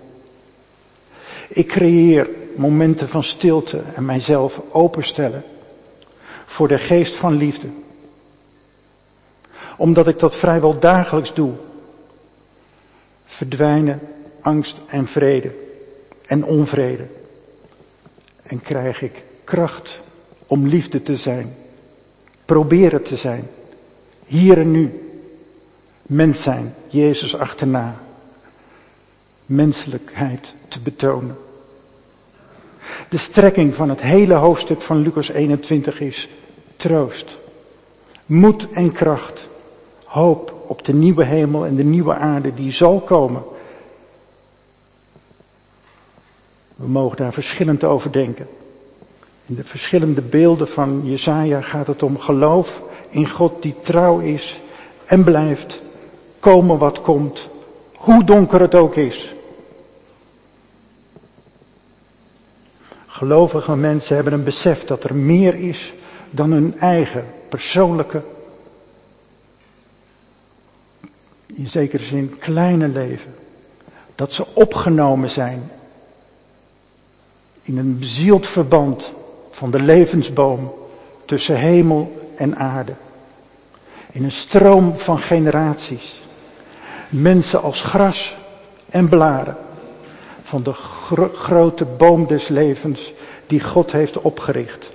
[1.47, 5.43] Ik creëer momenten van stilte en mijzelf openstellen
[6.45, 7.67] voor de geest van liefde.
[9.77, 11.53] Omdat ik dat vrijwel dagelijks doe,
[13.25, 13.99] verdwijnen
[14.41, 15.51] angst en vrede
[16.25, 17.17] en onvrede.
[18.49, 19.99] En krijg ik kracht
[20.47, 21.55] om liefde te zijn,
[22.45, 23.47] proberen te zijn,
[24.25, 25.03] hier en nu.
[26.01, 27.99] Mens zijn, Jezus achterna.
[29.45, 31.37] Menselijkheid te betonen.
[33.09, 36.29] De strekking van het hele hoofdstuk van Lucas 21 is
[36.75, 37.37] troost,
[38.25, 39.49] moed en kracht,
[40.03, 43.43] hoop op de nieuwe hemel en de nieuwe aarde die zal komen.
[46.79, 48.47] We mogen daar verschillend over denken.
[49.45, 54.61] In de verschillende beelden van Jesaja gaat het om geloof in God die trouw is
[55.05, 55.81] en blijft
[56.39, 57.49] komen wat komt,
[57.95, 59.35] hoe donker het ook is.
[63.07, 65.93] Gelovige mensen hebben een besef dat er meer is
[66.29, 68.21] dan hun eigen persoonlijke,
[71.45, 73.35] in zekere zin kleine leven.
[74.15, 75.71] Dat ze opgenomen zijn
[77.61, 79.13] in een bezield verband
[79.49, 80.73] van de levensboom
[81.25, 82.93] tussen hemel en aarde.
[84.11, 86.15] In een stroom van generaties.
[87.09, 88.37] Mensen als gras
[88.89, 89.57] en blaren
[90.43, 90.73] van de
[91.33, 93.13] grote boom des levens
[93.47, 94.91] die God heeft opgericht.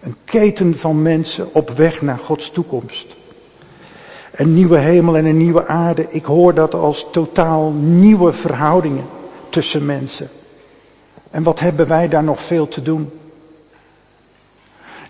[0.00, 3.06] Een keten van mensen op weg naar Gods toekomst.
[4.32, 6.06] Een nieuwe hemel en een nieuwe aarde.
[6.10, 9.04] Ik hoor dat als totaal nieuwe verhoudingen
[9.48, 10.28] tussen mensen.
[11.30, 13.10] En wat hebben wij daar nog veel te doen?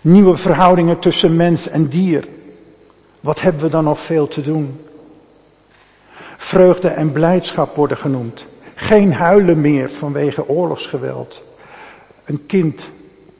[0.01, 2.27] Nieuwe verhoudingen tussen mens en dier.
[3.19, 4.85] Wat hebben we dan nog veel te doen?
[6.37, 8.45] Vreugde en blijdschap worden genoemd.
[8.75, 11.43] Geen huilen meer vanwege oorlogsgeweld.
[12.23, 12.91] Een kind,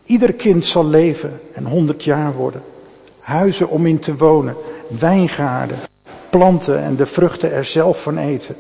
[0.04, 2.64] ieder kind zal leven en honderd jaar worden.
[3.20, 4.56] Huizen om in te wonen,
[5.00, 5.78] wijngaarden,
[6.30, 8.56] planten en de vruchten er zelf van eten.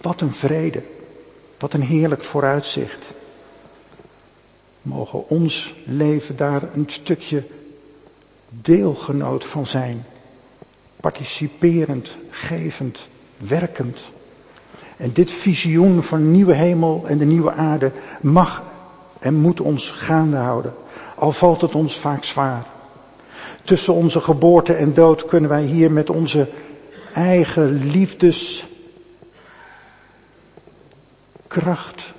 [0.00, 0.82] Wat een vrede.
[1.60, 3.10] Wat een heerlijk vooruitzicht.
[4.82, 7.44] Mogen ons leven daar een stukje
[8.48, 10.06] deelgenoot van zijn.
[10.96, 14.00] Participerend, gevend, werkend.
[14.96, 18.62] En dit visioen van de nieuwe hemel en de nieuwe aarde mag
[19.18, 20.74] en moet ons gaande houden.
[21.14, 22.66] Al valt het ons vaak zwaar.
[23.64, 26.48] Tussen onze geboorte en dood kunnen wij hier met onze
[27.12, 28.68] eigen liefdes
[31.50, 32.12] kracht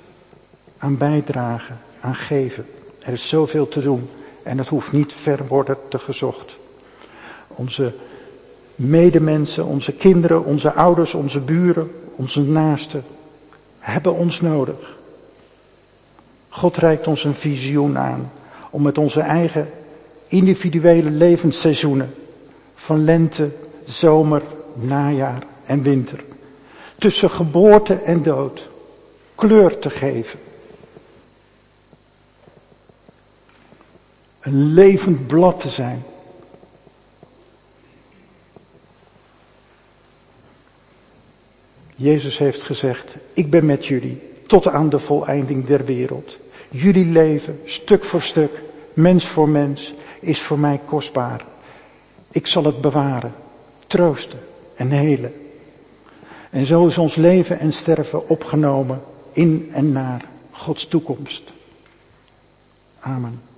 [0.78, 2.66] aan bijdragen, aan geven.
[2.98, 4.08] Er is zoveel te doen
[4.42, 6.58] en het hoeft niet ver worden te gezocht.
[7.48, 7.94] Onze
[8.74, 13.04] medemensen, onze kinderen, onze ouders, onze buren, onze naasten
[13.78, 14.96] hebben ons nodig.
[16.48, 18.32] God reikt ons een visioen aan
[18.70, 19.70] om met onze eigen
[20.26, 22.14] individuele levensseizoenen
[22.74, 23.50] van lente,
[23.84, 24.42] zomer,
[24.74, 26.24] najaar en winter,
[26.98, 28.70] tussen geboorte en dood,
[29.46, 30.38] kleur te geven.
[34.40, 36.04] Een levend blad te zijn.
[41.94, 46.38] Jezus heeft gezegd, ik ben met jullie tot aan de voleinding der wereld.
[46.68, 48.62] Jullie leven, stuk voor stuk,
[48.94, 51.44] mens voor mens, is voor mij kostbaar.
[52.30, 53.34] Ik zal het bewaren,
[53.86, 54.40] troosten
[54.74, 55.34] en helen.
[56.50, 59.02] En zo is ons leven en sterven opgenomen
[59.32, 61.42] in en naar Gods toekomst.
[63.00, 63.51] Amen.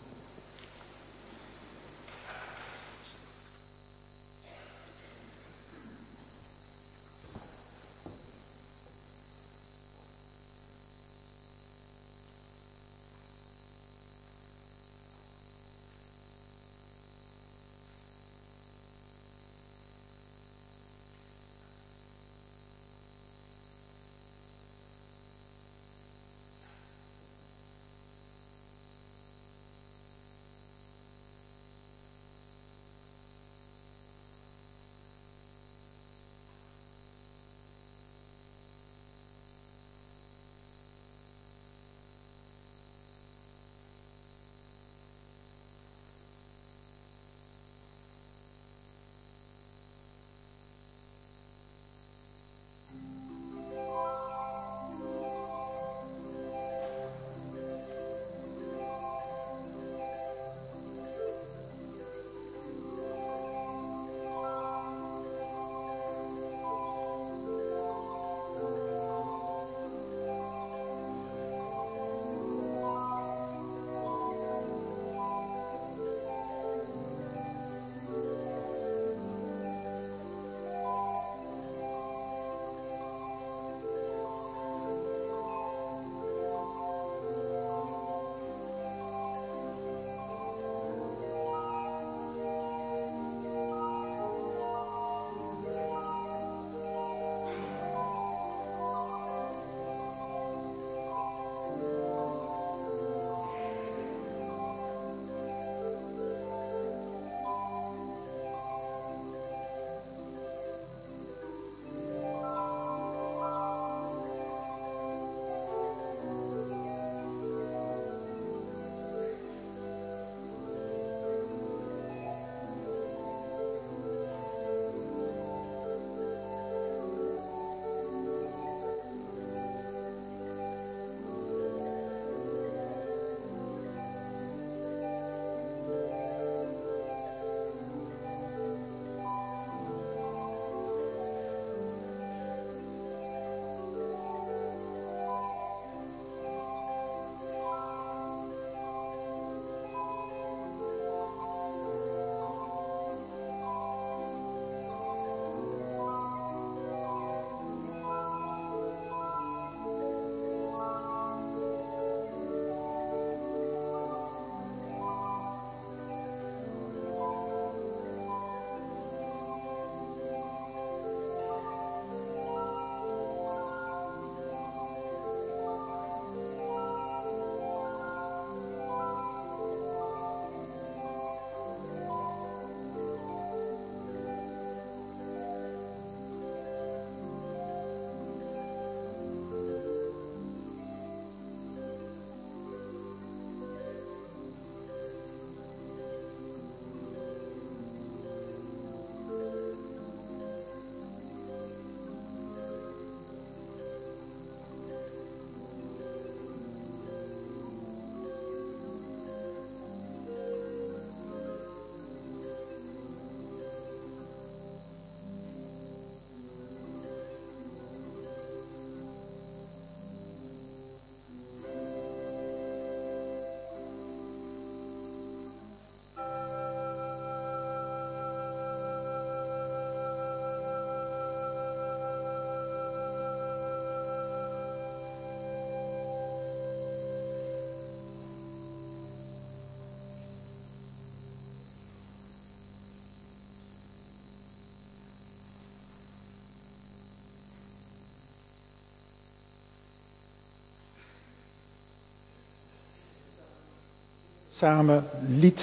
[254.55, 255.03] Samen
[255.41, 255.61] lied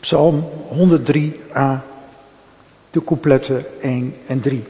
[0.00, 1.80] Psalm 103a,
[2.90, 4.62] de coupletten 1 en 3.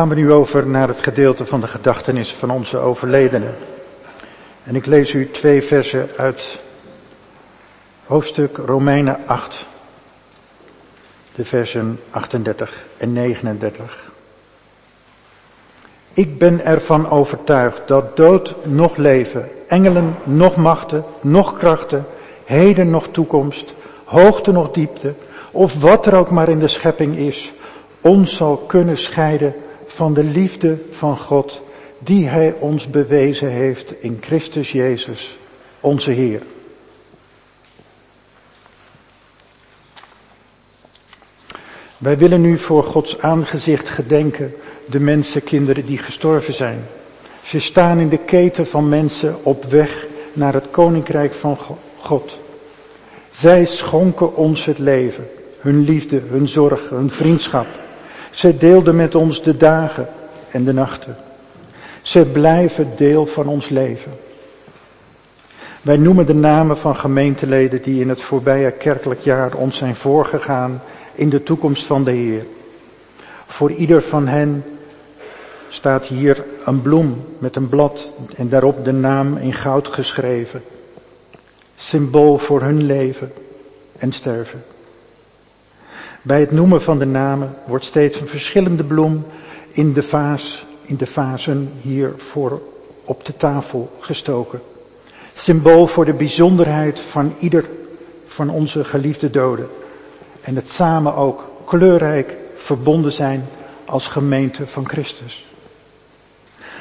[0.00, 3.54] Gaan we nu over naar het gedeelte van de gedachtenis van onze overledenen.
[4.64, 6.60] En ik lees u twee versen uit
[8.06, 9.68] hoofdstuk Romeinen 8,
[11.34, 14.12] de versen 38 en 39.
[16.12, 22.06] Ik ben ervan overtuigd dat dood nog leven, engelen nog machten, nog krachten,
[22.44, 23.74] heden nog toekomst,
[24.04, 25.14] hoogte nog diepte,
[25.50, 27.52] of wat er ook maar in de schepping is,
[28.00, 29.54] ons zal kunnen scheiden
[29.92, 31.62] van de liefde van God
[31.98, 35.38] die Hij ons bewezen heeft in Christus Jezus,
[35.80, 36.42] onze Heer.
[41.98, 44.54] Wij willen nu voor Gods aangezicht gedenken
[44.86, 46.86] de mensenkinderen die gestorven zijn.
[47.42, 51.58] Ze staan in de keten van mensen op weg naar het koninkrijk van
[51.96, 52.38] God.
[53.30, 55.28] Zij schonken ons het leven,
[55.58, 57.79] hun liefde, hun zorg, hun vriendschap.
[58.30, 60.08] Zij deelden met ons de dagen
[60.50, 61.16] en de nachten.
[62.02, 64.12] Zij blijven deel van ons leven.
[65.82, 70.82] Wij noemen de namen van gemeenteleden die in het voorbije kerkelijk jaar ons zijn voorgegaan
[71.14, 72.46] in de toekomst van de Heer.
[73.46, 74.64] Voor ieder van hen
[75.68, 80.62] staat hier een bloem met een blad en daarop de naam in goud geschreven.
[81.76, 83.32] Symbool voor hun leven
[83.98, 84.62] en sterven.
[86.22, 89.26] Bij het noemen van de namen wordt steeds een verschillende bloem
[89.70, 92.62] in de vaas, in de vazen hier voor
[93.04, 94.60] op de tafel gestoken.
[95.34, 97.68] Symbool voor de bijzonderheid van ieder
[98.26, 99.68] van onze geliefde doden.
[100.40, 103.48] En het samen ook kleurrijk verbonden zijn
[103.84, 105.46] als gemeente van Christus.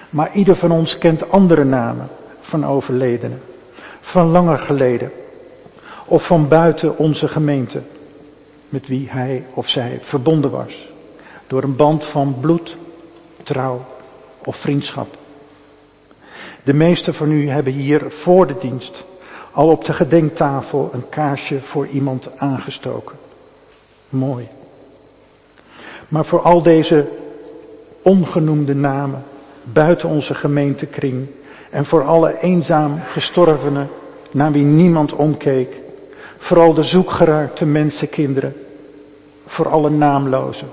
[0.10, 2.10] Maar ieder van ons kent andere namen
[2.40, 3.42] van overledenen.
[4.00, 5.12] Van langer geleden.
[6.06, 7.82] of van buiten onze gemeente,
[8.70, 10.92] met wie hij of zij verbonden was,
[11.48, 12.78] door een band van bloed,
[13.44, 13.86] trouw
[14.44, 15.18] of vriendschap.
[16.64, 19.04] De meesten van u hebben hier voor de dienst
[19.52, 23.18] al op de gedenktafel een kaarsje voor iemand aangestoken.
[24.10, 24.48] Mooi.
[26.08, 27.08] Maar voor al deze
[28.02, 29.24] ongenoemde namen
[29.64, 31.28] buiten onze gemeentekring
[31.70, 33.90] en voor alle eenzaam gestorvenen
[34.32, 35.80] naar wie niemand omkeek,
[36.40, 38.54] vooral de zoekgeraakte mensenkinderen,
[39.46, 40.70] voor alle naamlozen,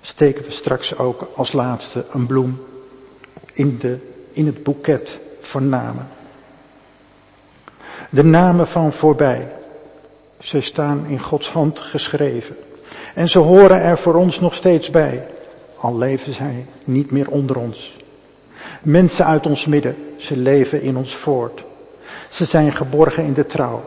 [0.00, 2.64] steken we straks ook als laatste een bloem
[3.52, 3.98] in, de,
[4.32, 6.08] in het boeket van namen.
[8.10, 9.52] De namen van voorbij,
[10.40, 12.56] ze staan in Gods hand geschreven.
[13.14, 15.26] En ze horen er voor ons nog steeds bij,
[15.76, 17.96] al leven zij niet meer onder ons.
[18.82, 21.64] Mensen uit ons midden, ze leven in ons voort.
[22.30, 23.84] Ze zijn geborgen in de trouw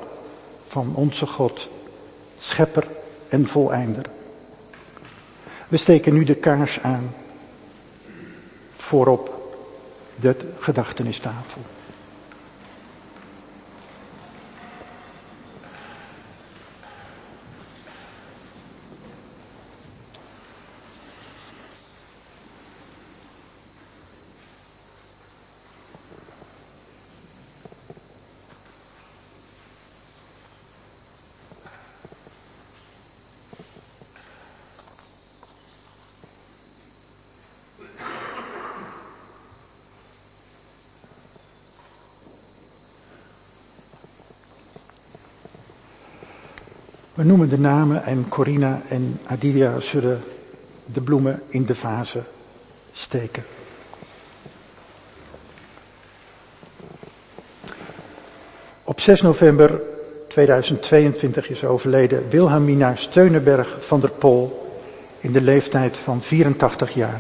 [0.67, 1.69] van onze God,
[2.39, 2.87] schepper
[3.29, 4.05] en voleinder.
[5.67, 7.13] We steken nu de kaars aan
[8.73, 9.53] voorop
[10.15, 11.61] de gedachtenistafel.
[47.19, 50.21] We noemen de namen en Corina en Adilia zullen
[50.85, 52.25] de bloemen in de vazen
[52.93, 53.43] steken.
[58.83, 59.81] Op 6 november
[60.27, 64.71] 2022 is overleden Wilhelmina Steunenberg van der Pol
[65.19, 67.19] in de leeftijd van 84 jaar.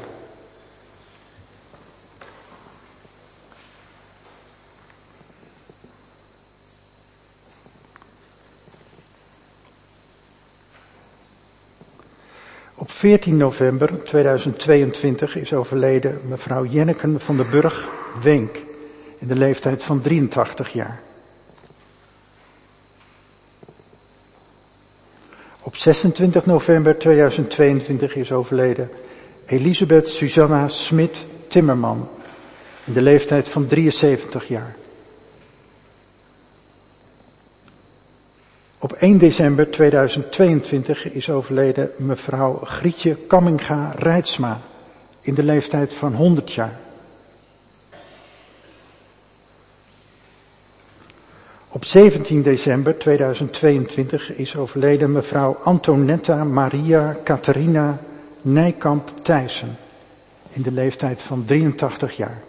[12.79, 17.89] Op 14 november 2022 is overleden mevrouw Jenneken van der Burg
[18.21, 18.55] Wenk
[19.19, 21.01] in de leeftijd van 83 jaar.
[25.61, 28.89] Op 26 november 2022 is overleden
[29.45, 32.09] Elisabeth Susanna Smit Timmerman
[32.83, 34.75] in de leeftijd van 73 jaar.
[38.81, 44.61] Op 1 december 2022 is overleden mevrouw Grietje Kamminga Rijtsma
[45.21, 46.79] in de leeftijd van 100 jaar.
[51.67, 57.99] Op 17 december 2022 is overleden mevrouw Antonetta Maria Catharina
[58.41, 59.77] Nijkamp Thijssen
[60.49, 62.41] in de leeftijd van 83 jaar.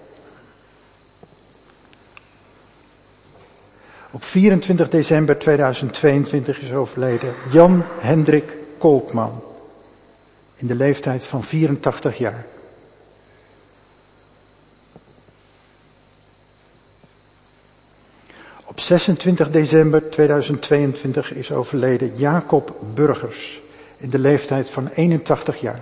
[4.12, 9.42] Op 24 december 2022 is overleden Jan Hendrik Kolkman
[10.54, 12.46] in de leeftijd van 84 jaar.
[18.64, 23.60] Op 26 december 2022 is overleden Jacob Burgers
[23.96, 25.80] in de leeftijd van 81 jaar.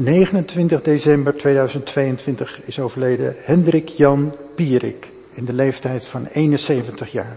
[0.00, 7.36] 29 december 2022 is overleden Hendrik Jan Pierik in de leeftijd van 71 jaar.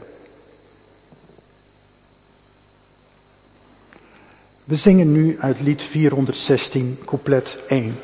[4.64, 7.96] We zingen nu uit lied 416, couplet 1.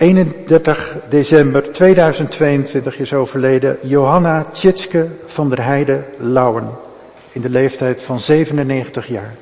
[0.00, 6.70] 31 december 2022 is overleden Johanna Tjitske van der Heide Lauwen
[7.32, 9.34] in de leeftijd van 97 jaar.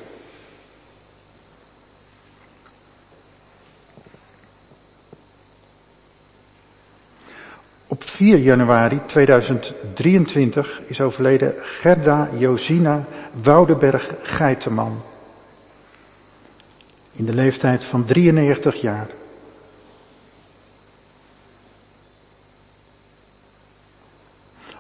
[7.86, 13.04] Op 4 januari 2023 is overleden Gerda Josina
[13.42, 15.02] Woudenberg Geiteman
[17.12, 19.17] in de leeftijd van 93 jaar.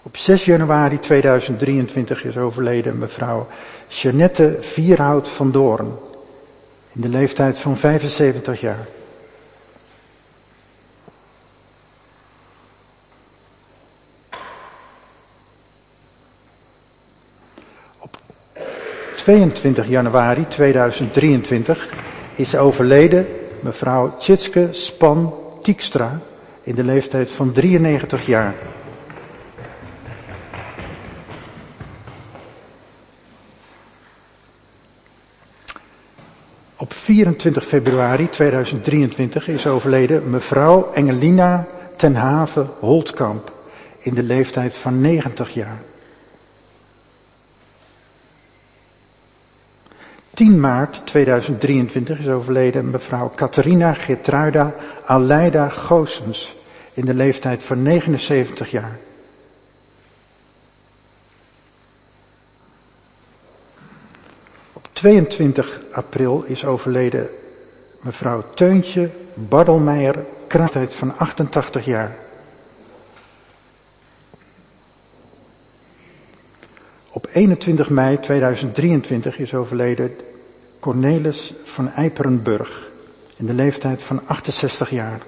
[0.08, 3.46] Op 6 januari 2023 is overleden mevrouw
[3.88, 5.92] Jeannette Vierhout van Doorn.
[6.92, 8.86] In de leeftijd van 75 jaar.
[17.98, 18.18] Op
[19.16, 21.88] 22 januari 2023
[22.34, 23.26] is overleden
[23.60, 26.20] mevrouw Tjitske Span Tiekstra
[26.62, 28.54] in de leeftijd van 93 jaar.
[36.80, 43.52] Op 24 februari 2023 is overleden mevrouw Engelina ten Haven Holtkamp
[43.98, 45.80] in de leeftijd van 90 jaar.
[50.34, 54.74] 10 maart 2023 is overleden mevrouw Catharina Gertruida
[55.04, 56.56] Aleida Goossens
[56.92, 58.98] in de leeftijd van 79 jaar.
[64.98, 67.30] 22 april is overleden
[68.00, 72.16] mevrouw Teuntje Bardelmeijer, krachtheid van 88 jaar.
[77.10, 80.16] Op 21 mei 2023 is overleden
[80.80, 82.88] Cornelis van Eiperenburg
[83.36, 85.20] in de leeftijd van 68 jaar.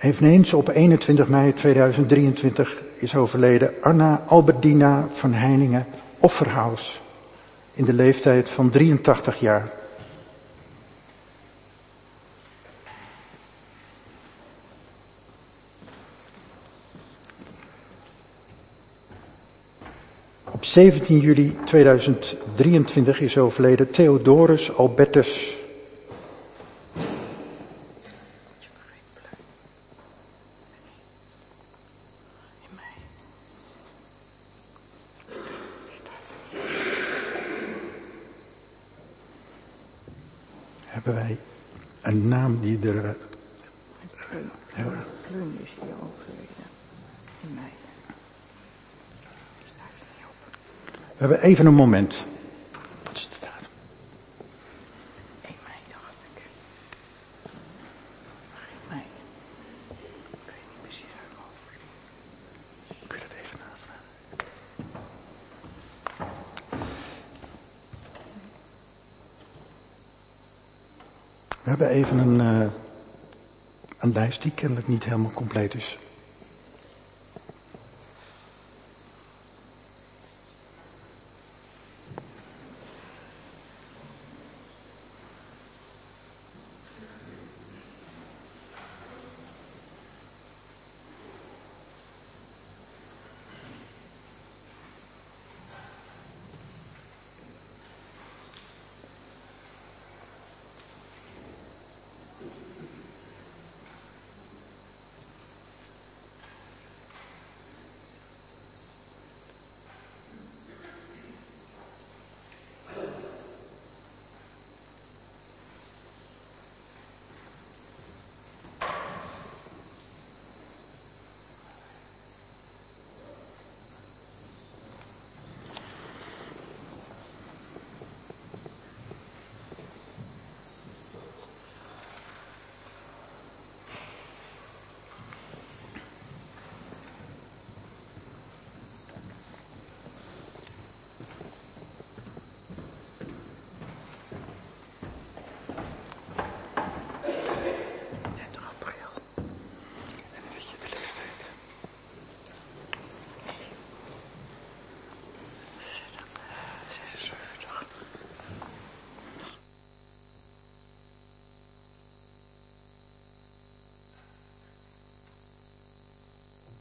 [0.00, 5.86] Eveneens op 21 mei 2023 is overleden Anna Albertina van Heiningen
[6.18, 7.00] Offerhaus
[7.72, 9.72] in de leeftijd van 83 jaar.
[20.44, 25.59] Op 17 juli 2023 is overleden Theodorus Albertus.
[41.02, 41.38] Hebben wij
[42.00, 43.04] een naam die er.
[43.04, 43.10] Uh,
[45.26, 46.66] Plum is hier overleden.
[47.40, 47.66] In mei.
[50.96, 52.24] We hebben even een moment.
[53.04, 53.70] Wat is de datum?
[55.42, 56.42] 1 mei dacht ik.
[58.52, 59.02] Maar in mei.
[60.30, 61.64] Ik weet niet precies uit mijn hoofd.
[63.06, 64.08] Kun je dat even navragen?
[71.62, 72.70] We hebben even een, uh,
[73.98, 75.98] een lijst die kennelijk niet helemaal compleet is.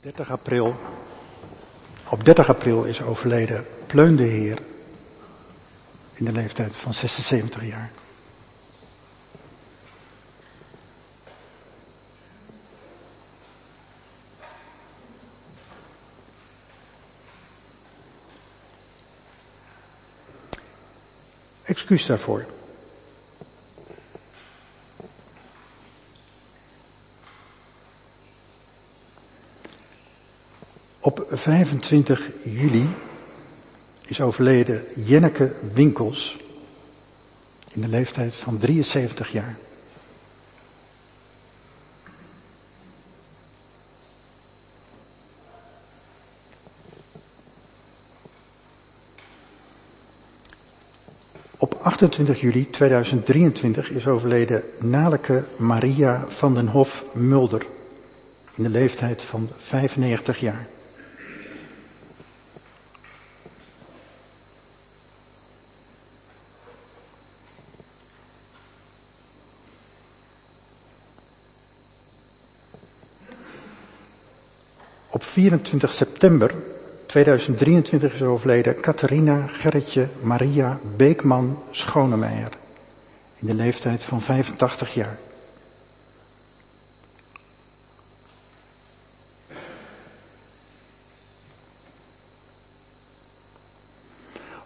[0.01, 0.76] 30 april,
[2.09, 4.59] op 30 april is overleden Pleun de Heer
[6.13, 7.91] in de leeftijd van 76 jaar.
[21.63, 22.45] Excuus daarvoor.
[30.99, 32.89] Op 25 juli
[34.05, 36.39] is overleden Jenneke Winkels
[37.71, 39.57] in de leeftijd van 73 jaar.
[51.57, 57.65] Op 28 juli 2023 is overleden Naleke Maria van den Hof Mulder
[58.55, 60.67] in de leeftijd van 95 jaar.
[75.39, 76.55] 24 september
[77.05, 82.49] 2023 is overleden Catharina Gerritje Maria Beekman Schonemeijer.
[83.35, 85.17] In de leeftijd van 85 jaar.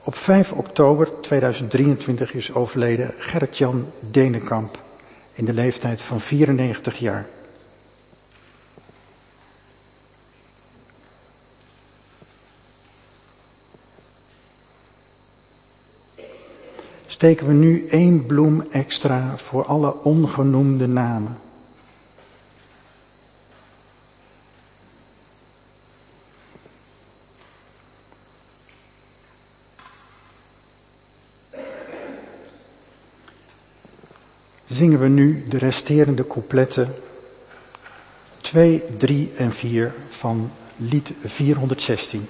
[0.03, 4.81] Op 5 oktober 2023 is overleden Gerrit-Jan Denenkamp
[5.33, 7.27] in de leeftijd van 94 jaar.
[17.23, 21.37] Steken we nu één bloem extra voor alle ongenoemde namen.
[34.67, 36.95] Zingen we nu de resterende coupletten
[38.41, 42.27] 2, 3 en 4 van lied 416.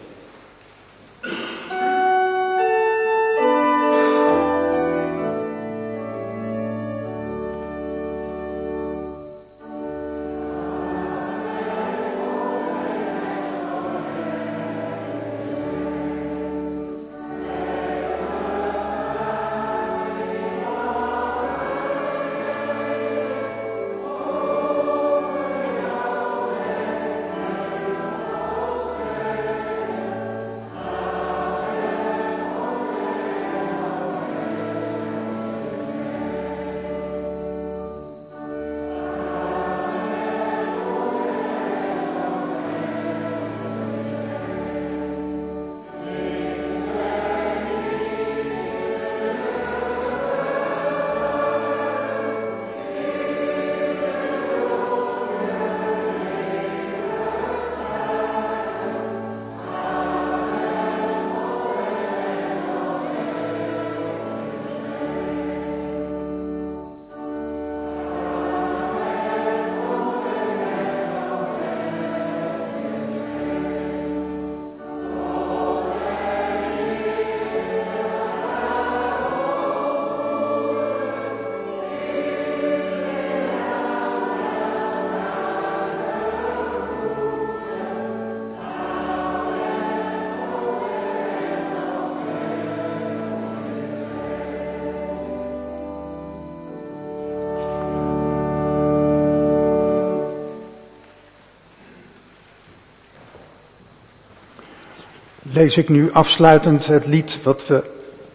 [105.54, 107.84] Lees ik nu afsluitend het lied wat we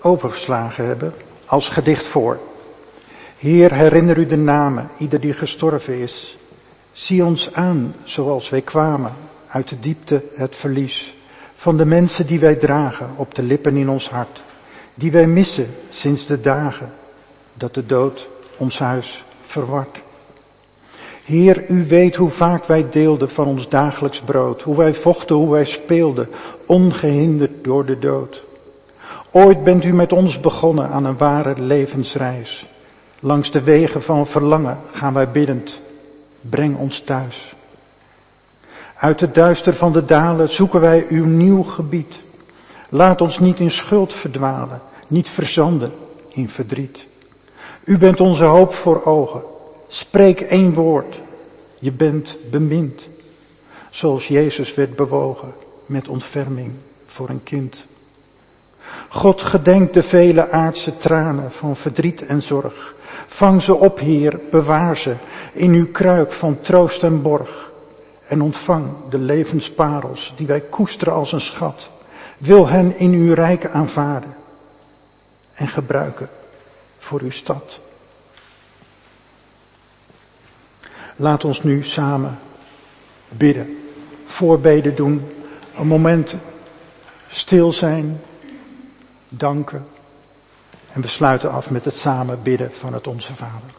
[0.01, 1.15] overgeslagen hebben
[1.45, 2.39] als gedicht voor.
[3.39, 6.39] Heer, herinner u de namen, ieder die gestorven is.
[6.93, 9.13] Zie ons aan zoals wij kwamen,
[9.49, 11.17] uit de diepte het verlies
[11.55, 14.43] van de mensen die wij dragen op de lippen in ons hart,
[14.95, 16.93] die wij missen sinds de dagen
[17.55, 19.99] dat de dood ons huis verwart.
[21.29, 25.51] Heer, u weet hoe vaak wij deelden van ons dagelijks brood, hoe wij vochten, hoe
[25.51, 26.29] wij speelden,
[26.67, 28.45] ongehinderd door de dood.
[29.31, 32.67] Ooit bent u met ons begonnen aan een ware levensreis.
[33.21, 35.81] Langs de wegen van verlangen gaan wij biddend,
[36.41, 37.55] breng ons thuis.
[38.97, 42.23] Uit het duister van de dalen zoeken wij uw nieuw gebied.
[42.91, 45.93] Laat ons niet in schuld verdwalen, niet verzanden
[46.29, 47.07] in verdriet.
[47.85, 49.57] U bent onze hoop voor ogen.
[49.89, 51.21] Spreek één woord.
[51.79, 53.09] Je bent bemind.
[53.91, 55.55] Zoals Jezus werd bewogen
[55.87, 56.73] met ontferming
[57.07, 57.87] voor een kind.
[59.09, 62.95] God gedenkt de vele aardse tranen van verdriet en zorg.
[63.27, 65.15] Vang ze op, Heer, bewaar ze
[65.53, 67.71] in uw kruik van troost en borg.
[68.27, 71.91] En ontvang de levensparels die wij koesteren als een schat.
[72.39, 74.37] Wil hen in uw rijk aanvaarden.
[75.55, 76.29] en gebruiken
[76.97, 77.81] voor uw stad.
[81.21, 82.39] Laat ons nu samen
[83.29, 83.79] bidden,
[84.25, 85.27] voorbeden doen,
[85.77, 86.35] een moment
[87.29, 88.21] stil zijn,
[89.29, 89.87] danken
[90.93, 93.71] en we sluiten af met het samen bidden van het Onze Vader.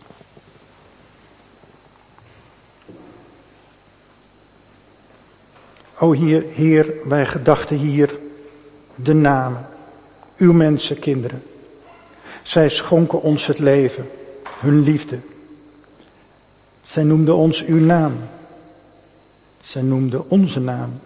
[5.98, 8.20] O hier, Heer, wij gedachten hier
[8.96, 9.68] de namen,
[10.38, 11.44] uw mensen, kinderen.
[12.44, 14.10] Zij schonken ons het leven,
[14.60, 15.20] hun liefde.
[16.90, 18.14] Zij noemden ons uw naam.
[19.62, 21.00] Zij noemden onze naam.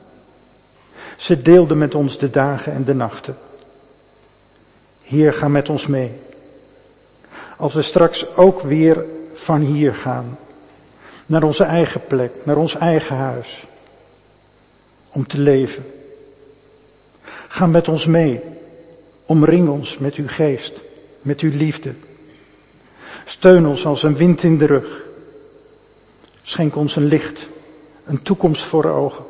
[1.17, 3.37] Ze deelden met ons de dagen en de nachten.
[5.01, 6.11] Heer, ga met ons mee.
[7.57, 10.37] Als we straks ook weer van hier gaan,
[11.25, 13.65] naar onze eigen plek, naar ons eigen huis,
[15.09, 15.85] om te leven.
[17.47, 18.41] Ga met ons mee,
[19.25, 20.81] omring ons met uw geest,
[21.21, 21.93] met uw liefde.
[23.25, 25.11] Steun ons als een wind in de rug.
[26.43, 27.47] Schenk ons een licht,
[28.05, 29.25] een toekomst voor ogen.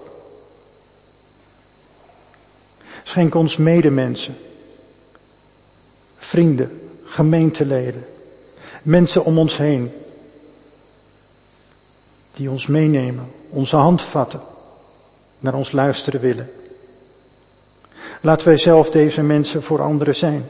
[3.04, 4.38] Schenk ons medemensen,
[6.18, 8.06] vrienden, gemeenteleden,
[8.84, 9.92] mensen om ons heen,
[12.32, 14.42] die ons meenemen, onze hand vatten,
[15.40, 16.52] naar ons luisteren willen.
[18.22, 20.48] Laten wij zelf deze mensen voor anderen zijn.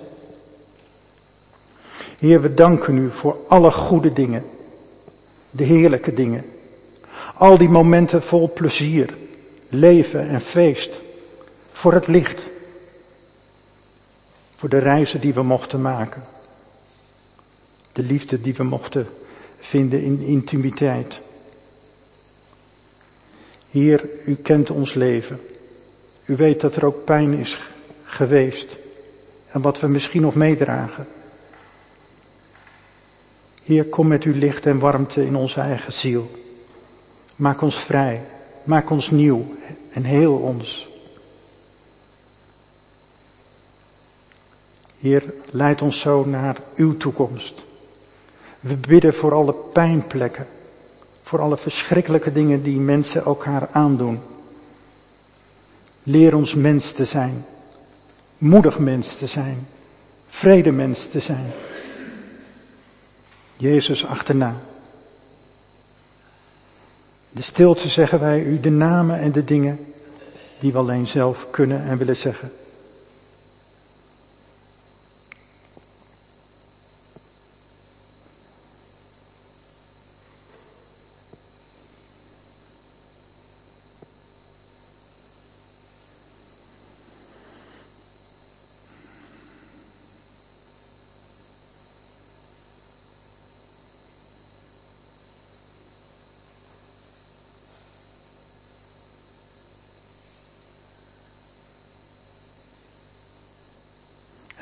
[2.17, 4.45] Heer, we danken u voor alle goede dingen,
[5.49, 6.52] de heerlijke dingen,
[7.33, 9.17] al die momenten vol plezier,
[9.69, 10.99] leven en feest,
[11.71, 12.49] voor het licht,
[14.55, 16.23] voor de reizen die we mochten maken,
[17.91, 19.07] de liefde die we mochten
[19.57, 21.21] vinden in intimiteit.
[23.69, 25.39] Heer, u kent ons leven.
[26.25, 27.59] U weet dat er ook pijn is
[28.03, 28.77] geweest
[29.47, 31.07] en wat we misschien nog meedragen.
[33.63, 36.42] Heer, kom met uw licht en warmte in onze eigen ziel.
[37.35, 38.21] Maak ons vrij,
[38.63, 39.55] maak ons nieuw
[39.91, 40.89] en heel ons.
[44.99, 47.63] Heer, leid ons zo naar uw toekomst.
[48.59, 50.47] We bidden voor alle pijnplekken,
[51.23, 54.19] voor alle verschrikkelijke dingen die mensen elkaar aandoen.
[56.03, 57.45] Leer ons mens te zijn,
[58.37, 59.67] moedig mens te zijn,
[60.27, 61.51] vredemens te zijn.
[63.57, 64.61] Jezus achterna.
[67.33, 69.93] De stilte zeggen wij u de namen en de dingen
[70.59, 72.51] die we alleen zelf kunnen en willen zeggen.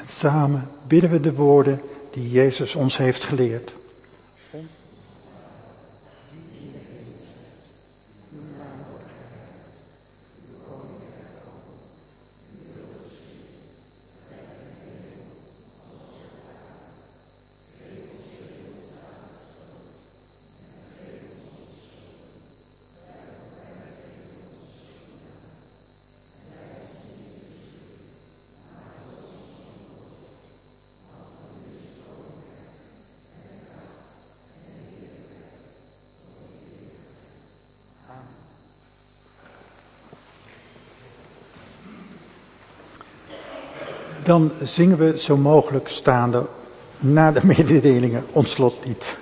[0.02, 1.82] En samen bidden we de woorden
[2.12, 3.74] die Jezus ons heeft geleerd.
[44.32, 46.46] Dan zingen we zo mogelijk staande
[47.00, 49.18] na de mededelingen ons slotlied.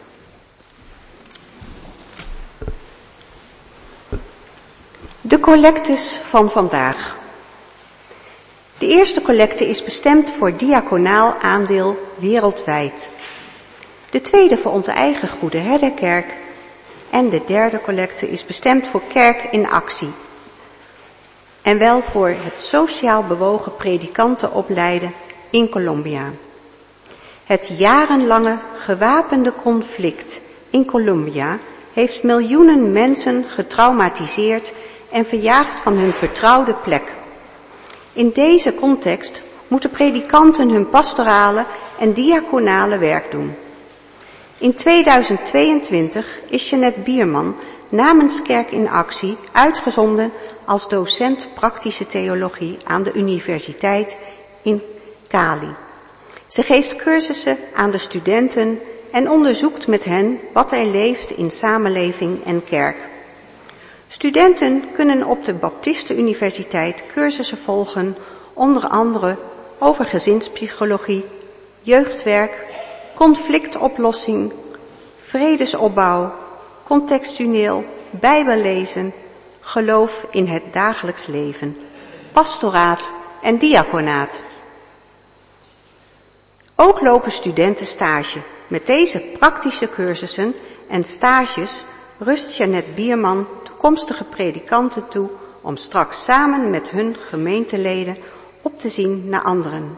[5.21, 7.17] De collectes van vandaag.
[8.77, 13.09] De eerste collecte is bestemd voor diaconaal aandeel wereldwijd.
[14.09, 16.37] De tweede voor onze eigen Goede Herderkerk.
[17.09, 20.11] En de derde collecte is bestemd voor kerk in actie
[21.61, 25.13] en wel voor het sociaal bewogen predikanten opleiden
[25.49, 26.31] in Colombia.
[27.43, 31.59] Het jarenlange gewapende conflict in Colombia
[31.93, 34.73] heeft miljoenen mensen getraumatiseerd
[35.11, 37.13] en verjaagd van hun vertrouwde plek.
[38.13, 41.65] In deze context moeten predikanten hun pastorale
[41.99, 43.55] en diaconale werk doen.
[44.57, 47.55] In 2022 is Jeanette Bierman
[47.89, 50.31] namens Kerk in Actie uitgezonden
[50.65, 54.17] als docent praktische theologie aan de universiteit
[54.61, 54.81] in
[55.27, 55.75] Cali.
[56.47, 58.79] Ze geeft cursussen aan de studenten
[59.11, 62.97] en onderzoekt met hen wat er leeft in samenleving en kerk.
[64.07, 68.17] Studenten kunnen op de Baptiste Universiteit cursussen volgen,
[68.53, 69.37] onder andere
[69.79, 71.25] over gezinspsychologie,
[71.81, 72.65] jeugdwerk,
[73.15, 74.53] conflictoplossing,
[75.19, 76.33] vredesopbouw,
[76.89, 79.13] contextueel, bijbellezen,
[79.59, 81.77] geloof in het dagelijks leven,
[82.31, 84.43] pastoraat en diaconaat.
[86.75, 88.41] Ook lopen studenten stage.
[88.67, 90.55] Met deze praktische cursussen
[90.87, 91.85] en stages
[92.17, 95.29] rust Jeannette Bierman toekomstige predikanten toe
[95.61, 98.17] om straks samen met hun gemeenteleden
[98.61, 99.97] op te zien naar anderen.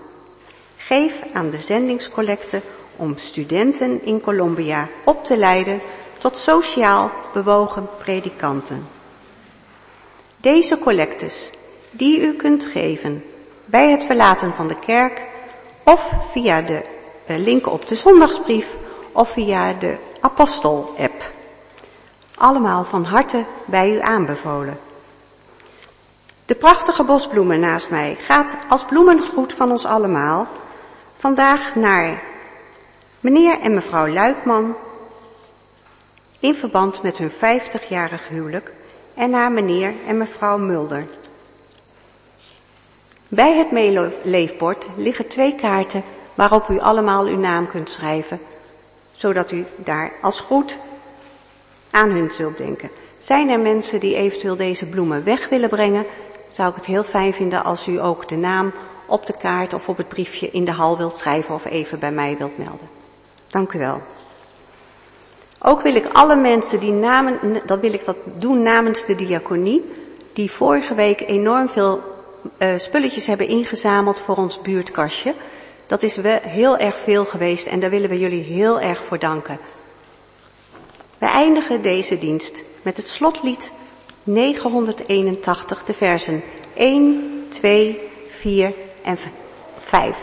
[0.76, 2.62] Geef aan de zendingscollecte
[2.96, 5.82] om studenten in Colombia op te leiden
[6.22, 8.88] tot sociaal bewogen predikanten.
[10.38, 11.52] Deze collectes
[11.92, 13.24] die u kunt geven
[13.66, 15.22] bij het verlaten van de kerk
[15.84, 16.86] of via de
[17.26, 18.78] eh, link op de zondagsbrief
[19.12, 21.32] of via de apostel-app.
[22.36, 24.80] Allemaal van harte bij u aanbevolen.
[26.46, 30.48] De prachtige bosbloemen naast mij gaat als bloemengroet van ons allemaal
[31.18, 32.24] vandaag naar
[33.20, 34.76] meneer en mevrouw Luikman
[36.42, 38.74] in verband met hun 50-jarig huwelijk
[39.14, 41.08] en naar meneer en mevrouw Mulder.
[43.28, 46.04] Bij het meeleefbord liggen twee kaarten
[46.34, 48.40] waarop u allemaal uw naam kunt schrijven,
[49.12, 50.80] zodat u daar als groet
[51.92, 52.92] aan hun zult denken.
[53.18, 56.06] Zijn er mensen die eventueel deze bloemen weg willen brengen,
[56.50, 58.72] zou ik het heel fijn vinden als u ook de naam
[59.06, 62.12] op de kaart of op het briefje in de hal wilt schrijven of even bij
[62.12, 62.90] mij wilt melden.
[63.48, 64.02] Dank u wel.
[65.64, 69.84] Ook wil ik alle mensen die namen, dat wil ik dat doen namens de diaconie,
[70.34, 72.02] die vorige week enorm veel
[72.58, 75.36] uh, spulletjes hebben ingezameld voor ons buurtkastje.
[75.88, 79.20] Dat is wel heel erg veel geweest en daar willen we jullie heel erg voor
[79.20, 79.60] danken.
[81.18, 83.72] We eindigen deze dienst met het slotlied
[84.24, 86.44] 981, de versen
[86.74, 88.74] 1, 2, 4
[89.04, 89.18] en
[89.80, 90.18] 5.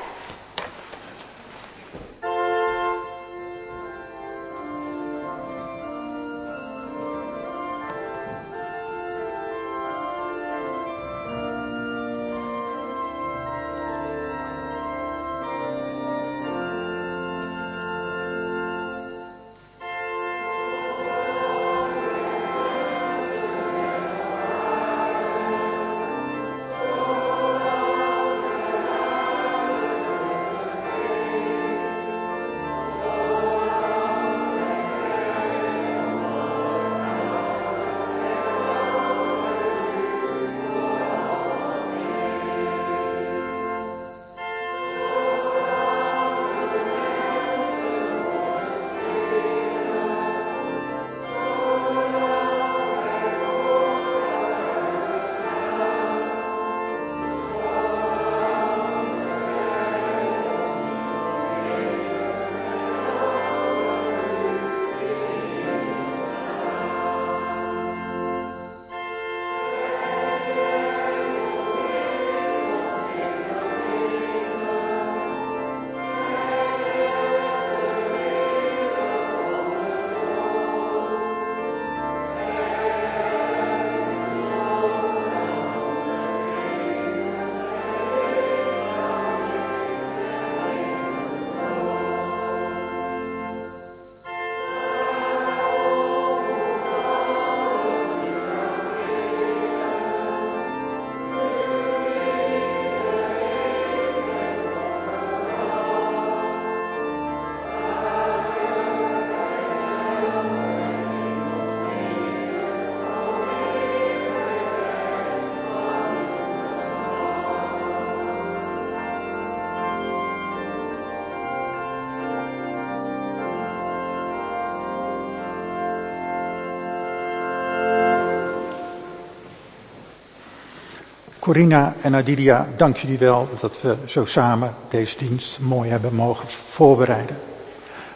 [131.49, 136.49] Corina en Adidia, dank jullie wel dat we zo samen deze dienst mooi hebben mogen
[136.49, 137.37] voorbereiden.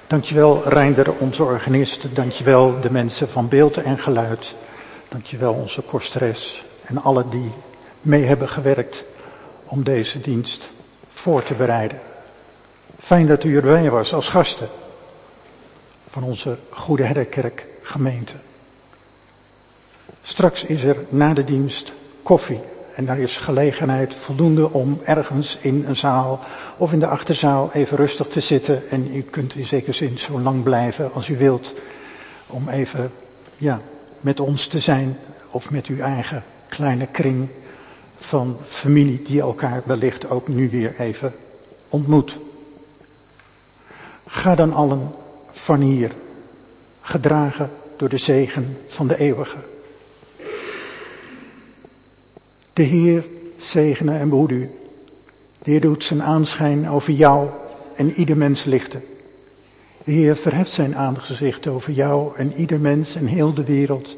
[0.07, 2.15] Dankjewel Reinder, onze organist.
[2.15, 4.55] Dankjewel de mensen van beeld en geluid.
[5.09, 7.51] Dankjewel onze kosteres en alle die
[8.01, 9.05] mee hebben gewerkt
[9.65, 10.73] om deze dienst
[11.09, 12.01] voor te bereiden.
[12.99, 14.69] Fijn dat u erbij was als gasten
[16.09, 18.35] van onze Goede Herderkerk gemeente.
[20.23, 21.93] Straks is er na de dienst
[22.23, 22.61] koffie
[22.95, 26.41] En daar is gelegenheid voldoende om ergens in een zaal
[26.77, 28.89] of in de achterzaal even rustig te zitten.
[28.91, 31.75] En u kunt in zekere zin zo lang blijven als u wilt.
[32.47, 33.11] Om even,
[33.57, 33.81] ja,
[34.21, 35.19] met ons te zijn
[35.51, 37.49] of met uw eigen kleine kring
[38.17, 41.35] van familie die elkaar wellicht ook nu weer even
[41.89, 42.39] ontmoet.
[44.27, 45.15] Ga dan allen
[45.51, 46.13] van hier,
[47.01, 49.57] gedragen door de zegen van de eeuwige.
[52.73, 53.25] De Heer
[53.57, 54.71] zegene en behoed u.
[55.63, 57.49] De Heer doet zijn aanschijn over jou
[57.95, 59.05] en ieder mens lichten.
[60.05, 64.17] De Heer verheft zijn aangezicht over jou en ieder mens en heel de wereld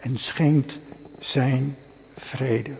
[0.00, 0.78] en schenkt
[1.18, 1.76] zijn
[2.16, 2.70] vrede.